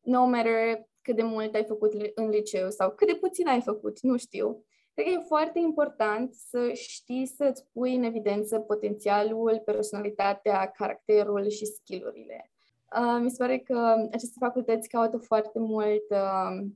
no 0.00 0.24
matter 0.24 0.86
cât 1.02 1.16
de 1.16 1.22
mult 1.22 1.54
ai 1.54 1.64
făcut 1.64 1.92
în 2.14 2.28
liceu 2.28 2.70
sau 2.70 2.90
cât 2.94 3.06
de 3.06 3.14
puțin 3.14 3.48
ai 3.48 3.60
făcut, 3.60 4.00
nu 4.00 4.16
știu, 4.16 4.64
Cred 4.98 5.10
că 5.10 5.18
e 5.18 5.26
foarte 5.26 5.58
important 5.58 6.34
să 6.34 6.72
știi 6.72 7.26
să-ți 7.26 7.66
pui 7.72 7.94
în 7.94 8.02
evidență 8.02 8.58
potențialul, 8.58 9.62
personalitatea, 9.64 10.70
caracterul 10.70 11.48
și 11.48 11.66
skillurile. 11.66 12.50
Uh, 12.96 13.18
mi 13.20 13.30
se 13.30 13.36
pare 13.36 13.58
că 13.58 14.08
aceste 14.12 14.36
facultăți 14.38 14.88
caută 14.88 15.18
foarte 15.18 15.58
mult 15.58 16.04
uh, 16.10 16.66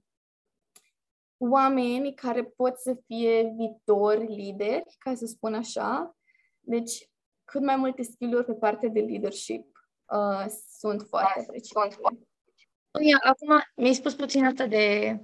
oameni 1.37 2.15
care 2.15 2.45
pot 2.45 2.79
să 2.79 2.97
fie 3.07 3.53
viitori 3.57 4.35
lideri, 4.35 4.97
ca 4.99 5.15
să 5.15 5.27
spun 5.27 5.55
așa. 5.55 6.17
Deci, 6.61 7.11
cât 7.45 7.63
mai 7.63 7.77
multe 7.77 8.03
skill-uri 8.03 8.47
pe 8.47 8.55
partea 8.55 8.89
de 8.89 9.01
leadership 9.01 9.89
uh, 10.13 10.47
sunt 10.79 11.03
foarte 11.03 11.41
apreciate. 11.41 11.97
Sonia, 12.95 13.19
acum 13.23 13.63
mi-ai 13.75 13.95
spus 13.95 14.15
puțin 14.15 14.45
asta 14.45 14.67
de, 14.67 15.17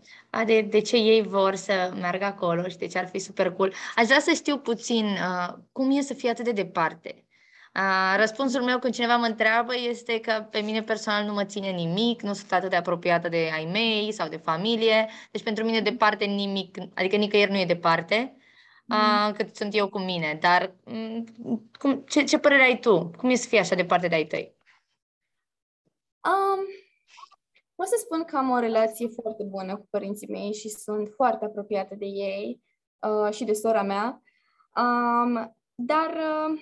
de, 0.46 0.60
de 0.60 0.80
ce 0.80 0.96
ei 0.96 1.22
vor 1.22 1.54
să 1.54 1.92
meargă 2.00 2.24
acolo 2.24 2.68
și 2.68 2.76
de 2.76 2.86
ce 2.86 2.98
ar 2.98 3.08
fi 3.08 3.18
super 3.18 3.52
cool. 3.52 3.74
Aș 3.96 4.06
vrea 4.06 4.20
să 4.20 4.32
știu 4.34 4.58
puțin 4.58 5.04
uh, 5.04 5.54
cum 5.72 5.96
e 5.96 6.00
să 6.00 6.14
fie 6.14 6.30
atât 6.30 6.44
de 6.44 6.52
departe. 6.52 7.24
Uh, 7.74 8.14
răspunsul 8.16 8.62
meu 8.62 8.78
când 8.78 8.94
cineva 8.94 9.16
mă 9.16 9.26
întreabă 9.26 9.72
este 9.88 10.20
că 10.20 10.46
pe 10.50 10.58
mine 10.58 10.82
personal 10.82 11.24
nu 11.24 11.32
mă 11.32 11.44
ține 11.44 11.70
nimic, 11.70 12.22
nu 12.22 12.32
sunt 12.32 12.52
atât 12.52 12.70
de 12.70 12.76
apropiată 12.76 13.28
de 13.28 13.50
ai 13.52 13.64
mei 13.64 14.12
sau 14.12 14.28
de 14.28 14.36
familie, 14.36 15.08
deci 15.30 15.42
pentru 15.42 15.64
mine 15.64 15.80
departe 15.80 16.24
nimic, 16.24 16.76
adică 16.94 17.16
nicăieri 17.16 17.50
nu 17.50 17.58
e 17.58 17.64
departe, 17.64 18.36
uh, 18.86 19.24
mm. 19.26 19.32
cât 19.32 19.56
sunt 19.56 19.74
eu 19.74 19.88
cu 19.88 19.98
mine. 19.98 20.38
Dar 20.40 20.74
um, 20.84 21.24
cum, 21.78 22.04
ce, 22.08 22.24
ce 22.24 22.38
părere 22.38 22.62
ai 22.62 22.78
tu? 22.78 23.10
Cum 23.16 23.30
e 23.30 23.34
să 23.34 23.48
fie 23.48 23.58
așa 23.58 23.74
departe 23.74 24.08
de 24.08 24.14
ai 24.14 24.26
tăi? 24.26 24.56
Um, 26.24 26.77
Pot 27.78 27.86
să 27.86 27.96
spun 27.98 28.24
că 28.24 28.36
am 28.36 28.50
o 28.50 28.58
relație 28.58 29.08
foarte 29.08 29.42
bună 29.42 29.76
cu 29.76 29.86
părinții 29.90 30.28
mei 30.30 30.52
și 30.52 30.68
sunt 30.68 31.08
foarte 31.08 31.44
apropiată 31.44 31.94
de 31.94 32.04
ei 32.04 32.62
uh, 32.98 33.32
și 33.32 33.44
de 33.44 33.52
sora 33.52 33.82
mea. 33.82 34.22
Um, 34.76 35.56
dar, 35.74 36.10
uh, 36.10 36.60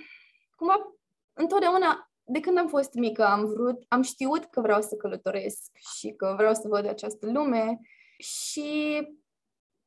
cumva, 0.56 0.96
întotdeauna, 1.32 2.10
de 2.24 2.40
când 2.40 2.58
am 2.58 2.68
fost 2.68 2.94
mică, 2.94 3.24
am 3.24 3.44
vrut, 3.44 3.84
am 3.88 4.02
știut 4.02 4.44
că 4.44 4.60
vreau 4.60 4.80
să 4.80 4.96
călătoresc 4.96 5.70
și 5.96 6.10
că 6.10 6.34
vreau 6.36 6.54
să 6.54 6.68
văd 6.68 6.86
această 6.86 7.30
lume 7.30 7.80
și, 8.18 9.00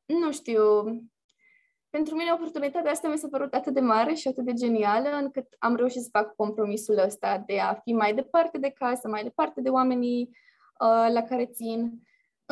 nu 0.06 0.32
știu, 0.32 0.82
pentru 1.90 2.14
mine 2.14 2.32
oportunitatea 2.32 2.90
asta 2.90 3.08
mi 3.08 3.18
s-a 3.18 3.28
părut 3.30 3.54
atât 3.54 3.74
de 3.74 3.80
mare 3.80 4.14
și 4.14 4.28
atât 4.28 4.44
de 4.44 4.52
genială, 4.52 5.08
încât 5.08 5.46
am 5.58 5.76
reușit 5.76 6.02
să 6.02 6.08
fac 6.12 6.34
compromisul 6.34 6.98
ăsta 6.98 7.42
de 7.46 7.60
a 7.60 7.74
fi 7.74 7.92
mai 7.92 8.14
departe 8.14 8.58
de 8.58 8.70
casă, 8.70 9.08
mai 9.08 9.22
departe 9.22 9.60
de 9.60 9.68
oamenii 9.68 10.30
uh, 10.80 11.12
la 11.12 11.22
care 11.22 11.46
țin. 11.46 12.02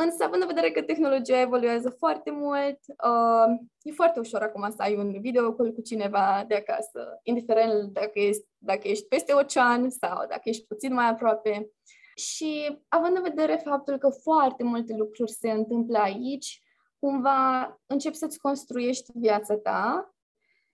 Însă, 0.01 0.25
având 0.25 0.43
în 0.43 0.49
vedere 0.49 0.71
că 0.71 0.83
tehnologia 0.83 1.41
evoluează 1.41 1.91
foarte 1.91 2.31
mult, 2.31 2.79
uh, 3.05 3.59
e 3.83 3.93
foarte 3.93 4.19
ușor 4.19 4.43
acum 4.43 4.71
să 4.71 4.83
ai 4.83 4.97
un 4.97 5.21
video 5.21 5.53
call 5.53 5.73
cu 5.73 5.81
cineva 5.81 6.45
de 6.49 6.55
acasă, 6.55 7.21
indiferent 7.23 7.93
dacă 7.93 8.11
ești, 8.13 8.45
dacă 8.59 8.89
ești 8.89 9.07
peste 9.07 9.33
ocean 9.33 9.91
sau 9.91 10.27
dacă 10.29 10.41
ești 10.45 10.67
puțin 10.67 10.93
mai 10.95 11.09
aproape. 11.09 11.71
Și 12.15 12.79
având 12.89 13.17
în 13.17 13.23
vedere 13.23 13.61
faptul 13.65 13.99
că 13.99 14.09
foarte 14.09 14.65
multe 14.65 14.95
lucruri 14.95 15.33
se 15.33 15.51
întâmplă 15.51 15.99
aici, 15.99 16.63
cumva 16.99 17.81
începi 17.87 18.17
să-ți 18.17 18.39
construiești 18.39 19.13
viața 19.15 19.57
ta 19.57 20.15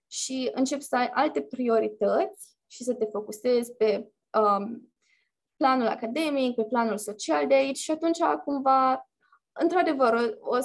și 0.07 0.51
începi 0.55 0.83
să 0.83 0.97
ai 0.97 1.11
alte 1.13 1.43
priorități 1.43 2.57
și 2.67 2.83
să 2.83 2.95
te 2.95 3.05
focusezi 3.05 3.73
pe 3.73 4.09
um, 4.39 4.94
planul 5.57 5.87
academic, 5.87 6.55
pe 6.55 6.65
planul 6.65 6.99
social 6.99 7.47
de 7.47 7.55
aici 7.55 7.79
și 7.79 7.91
atunci 7.91 8.19
cumva, 8.45 9.09
într-adevăr, 9.53 10.15
o, 10.41 10.57
o, 10.57 10.59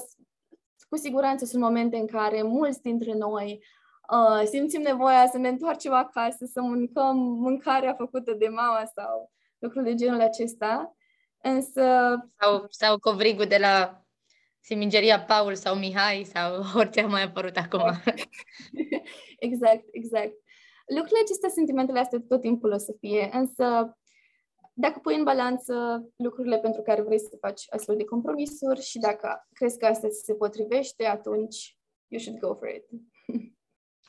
cu 0.90 0.98
siguranță 0.98 1.46
sunt 1.46 1.62
momente 1.62 1.98
în 1.98 2.08
care 2.08 2.42
mulți 2.42 2.82
dintre 2.82 3.14
noi 3.14 3.64
uh, 4.12 4.48
simțim 4.48 4.82
nevoia 4.82 5.28
să 5.28 5.38
ne 5.38 5.48
întoarcem 5.48 5.94
acasă, 5.94 6.46
să 6.46 6.62
mâncăm 6.62 7.18
mâncarea 7.18 7.94
făcută 7.94 8.34
de 8.34 8.48
mama 8.48 8.84
sau 8.96 9.32
lucruri 9.58 9.86
de 9.86 9.96
genul 9.96 10.22
acesta. 10.22 10.96
Însă... 11.42 11.82
Sau, 12.42 12.66
sau 12.70 13.00
covrigul 13.00 13.46
de 13.46 13.58
la 13.58 14.04
Simingeria 14.62 15.24
Paul 15.24 15.56
sau 15.56 15.76
Mihai 15.76 16.24
sau 16.34 16.64
orice 16.76 17.02
a 17.02 17.08
mai 17.08 17.24
apărut 17.24 17.58
acum. 17.58 17.82
exact, 19.48 19.84
exact. 19.92 20.34
Lucrurile 20.88 21.20
acestea, 21.24 21.50
sentimentele 21.50 22.00
astea 22.00 22.20
tot 22.28 22.42
timpul 22.42 22.72
o 22.72 22.78
să 22.78 22.96
fie, 23.00 23.30
însă 23.34 23.98
dacă 24.80 25.00
pui 25.00 25.16
în 25.16 25.24
balanță 25.24 25.74
lucrurile 26.16 26.58
pentru 26.58 26.82
care 26.82 27.02
vrei 27.02 27.20
să 27.20 27.38
faci 27.40 27.66
astfel 27.70 27.96
de 27.96 28.04
compromisuri 28.04 28.82
și 28.82 29.00
dacă 29.00 29.48
crezi 29.54 29.78
că 29.78 29.86
asta 29.86 30.08
se 30.24 30.34
potrivește, 30.34 31.06
atunci 31.06 31.78
you 32.08 32.22
should 32.22 32.40
go 32.40 32.56
for 32.56 32.68
it. 32.68 32.86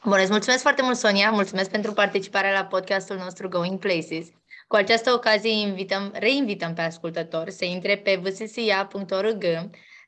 Bun, 0.05 0.19
îți 0.21 0.31
mulțumesc 0.31 0.63
foarte 0.63 0.83
mult, 0.83 0.97
Sonia, 0.97 1.31
mulțumesc 1.31 1.71
pentru 1.71 1.93
participarea 1.93 2.53
la 2.53 2.67
podcastul 2.67 3.17
nostru 3.17 3.49
Going 3.49 3.79
Places. 3.79 4.29
Cu 4.69 4.77
această 4.77 5.13
ocazie 5.13 5.51
invităm, 5.51 6.11
reinvităm 6.15 6.75
pe 6.75 6.81
ascultători 6.81 7.51
să 7.51 7.65
intre 7.65 7.99
pe 7.99 8.21
vssia.org 8.23 9.45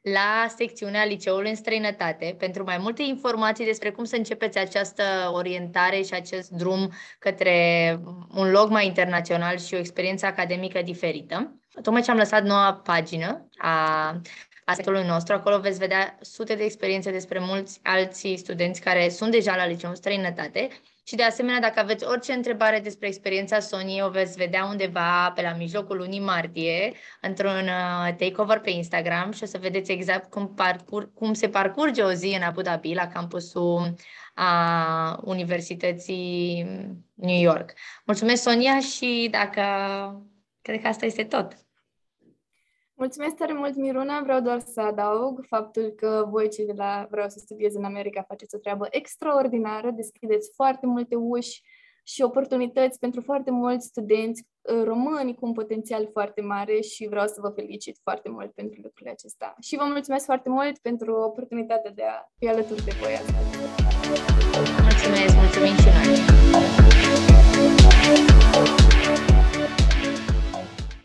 la 0.03 0.47
secțiunea 0.57 1.05
Liceul 1.05 1.45
în 1.45 1.55
străinătate 1.55 2.35
pentru 2.39 2.65
mai 2.65 2.79
multe 2.79 3.03
informații 3.03 3.65
despre 3.65 3.91
cum 3.91 4.05
să 4.05 4.17
începeți 4.17 4.59
această 4.59 5.03
orientare 5.33 6.03
și 6.03 6.15
acest 6.15 6.51
drum 6.51 6.93
către 7.19 7.99
un 8.35 8.51
loc 8.51 8.71
mai 8.71 8.87
internațional 8.87 9.59
și 9.59 9.75
o 9.75 9.79
experiență 9.79 10.27
academică 10.27 10.83
diferită. 10.83 11.57
Tocmai 11.83 12.03
ce 12.03 12.11
am 12.11 12.17
lăsat 12.17 12.45
noua 12.45 12.75
pagină 12.75 13.49
a 13.57 14.21
a 14.65 14.75
site-ului 14.75 15.07
nostru. 15.07 15.35
Acolo 15.35 15.59
veți 15.59 15.79
vedea 15.79 16.19
sute 16.21 16.55
de 16.55 16.65
experiențe 16.65 17.11
despre 17.11 17.39
mulți 17.39 17.81
alții 17.83 18.37
studenți 18.37 18.81
care 18.81 19.09
sunt 19.09 19.31
deja 19.31 19.57
la 19.57 19.67
liceul 19.67 19.91
în 19.91 19.97
străinătate 19.97 20.69
și 21.05 21.15
de 21.15 21.23
asemenea, 21.23 21.61
dacă 21.61 21.81
aveți 21.81 22.05
orice 22.05 22.33
întrebare 22.33 22.81
despre 22.81 23.07
experiența 23.07 23.61
Sony, 23.61 24.03
o 24.03 24.11
veți 24.11 24.37
vedea 24.37 24.65
undeva 24.65 25.31
pe 25.35 25.43
la 25.43 25.53
mijlocul 25.53 25.97
lunii 25.97 26.21
martie, 26.21 26.93
într-un 27.21 27.69
uh, 27.69 28.15
takeover 28.17 28.59
pe 28.59 28.71
Instagram 28.71 29.33
și 29.33 29.43
o 29.43 29.47
să 29.47 29.59
vedeți 29.59 29.93
exact 29.93 30.31
cum, 30.31 30.55
parcur, 30.55 31.13
cum 31.13 31.33
se 31.33 31.49
parcurge 31.49 32.03
o 32.03 32.13
zi 32.13 32.35
în 32.37 32.43
Abu 32.43 32.61
Dhabi, 32.61 32.95
la 32.95 33.07
campusul 33.07 33.95
a 34.35 35.21
Universității 35.25 36.67
New 37.15 37.41
York. 37.41 37.73
Mulțumesc, 38.05 38.43
Sonia, 38.43 38.81
și 38.81 39.29
dacă 39.31 39.63
cred 40.63 40.81
că 40.81 40.89
asta 40.89 41.07
este 41.07 41.25
tot. 41.25 41.62
Mulțumesc 43.03 43.35
tare 43.35 43.53
mult, 43.53 43.77
Miruna. 43.77 44.21
Vreau 44.23 44.41
doar 44.41 44.61
să 44.61 44.81
adaug 44.81 45.45
faptul 45.47 45.89
că 45.97 46.27
voi 46.31 46.49
cei 46.49 46.67
de 46.67 46.73
la 46.77 47.07
Vreau 47.11 47.29
să 47.29 47.39
studiez 47.39 47.75
în 47.75 47.85
America 47.85 48.25
faceți 48.29 48.55
o 48.55 48.59
treabă 48.59 48.87
extraordinară, 48.91 49.91
deschideți 49.91 50.51
foarte 50.55 50.87
multe 50.87 51.15
uși 51.15 51.63
și 52.05 52.23
oportunități 52.23 52.99
pentru 52.99 53.21
foarte 53.21 53.51
mulți 53.51 53.87
studenți 53.87 54.43
uh, 54.43 54.83
români 54.85 55.35
cu 55.35 55.47
un 55.47 55.53
potențial 55.53 56.09
foarte 56.13 56.41
mare 56.41 56.81
și 56.81 57.07
vreau 57.09 57.27
să 57.27 57.39
vă 57.41 57.49
felicit 57.49 57.99
foarte 58.03 58.29
mult 58.29 58.51
pentru 58.53 58.81
lucrurile 58.83 59.11
acesta. 59.11 59.55
Și 59.61 59.77
vă 59.77 59.85
mulțumesc 59.85 60.25
foarte 60.25 60.49
mult 60.49 60.79
pentru 60.79 61.15
oportunitatea 61.15 61.91
de 61.91 62.03
a 62.03 62.27
fi 62.39 62.49
alături 62.49 62.85
de 62.85 62.93
voi 63.01 63.13
astăzi. 63.13 63.51
Mulțumesc, 64.83 65.35
mulțumim 65.35 65.77
și 65.77 65.89
noi! 65.97 66.17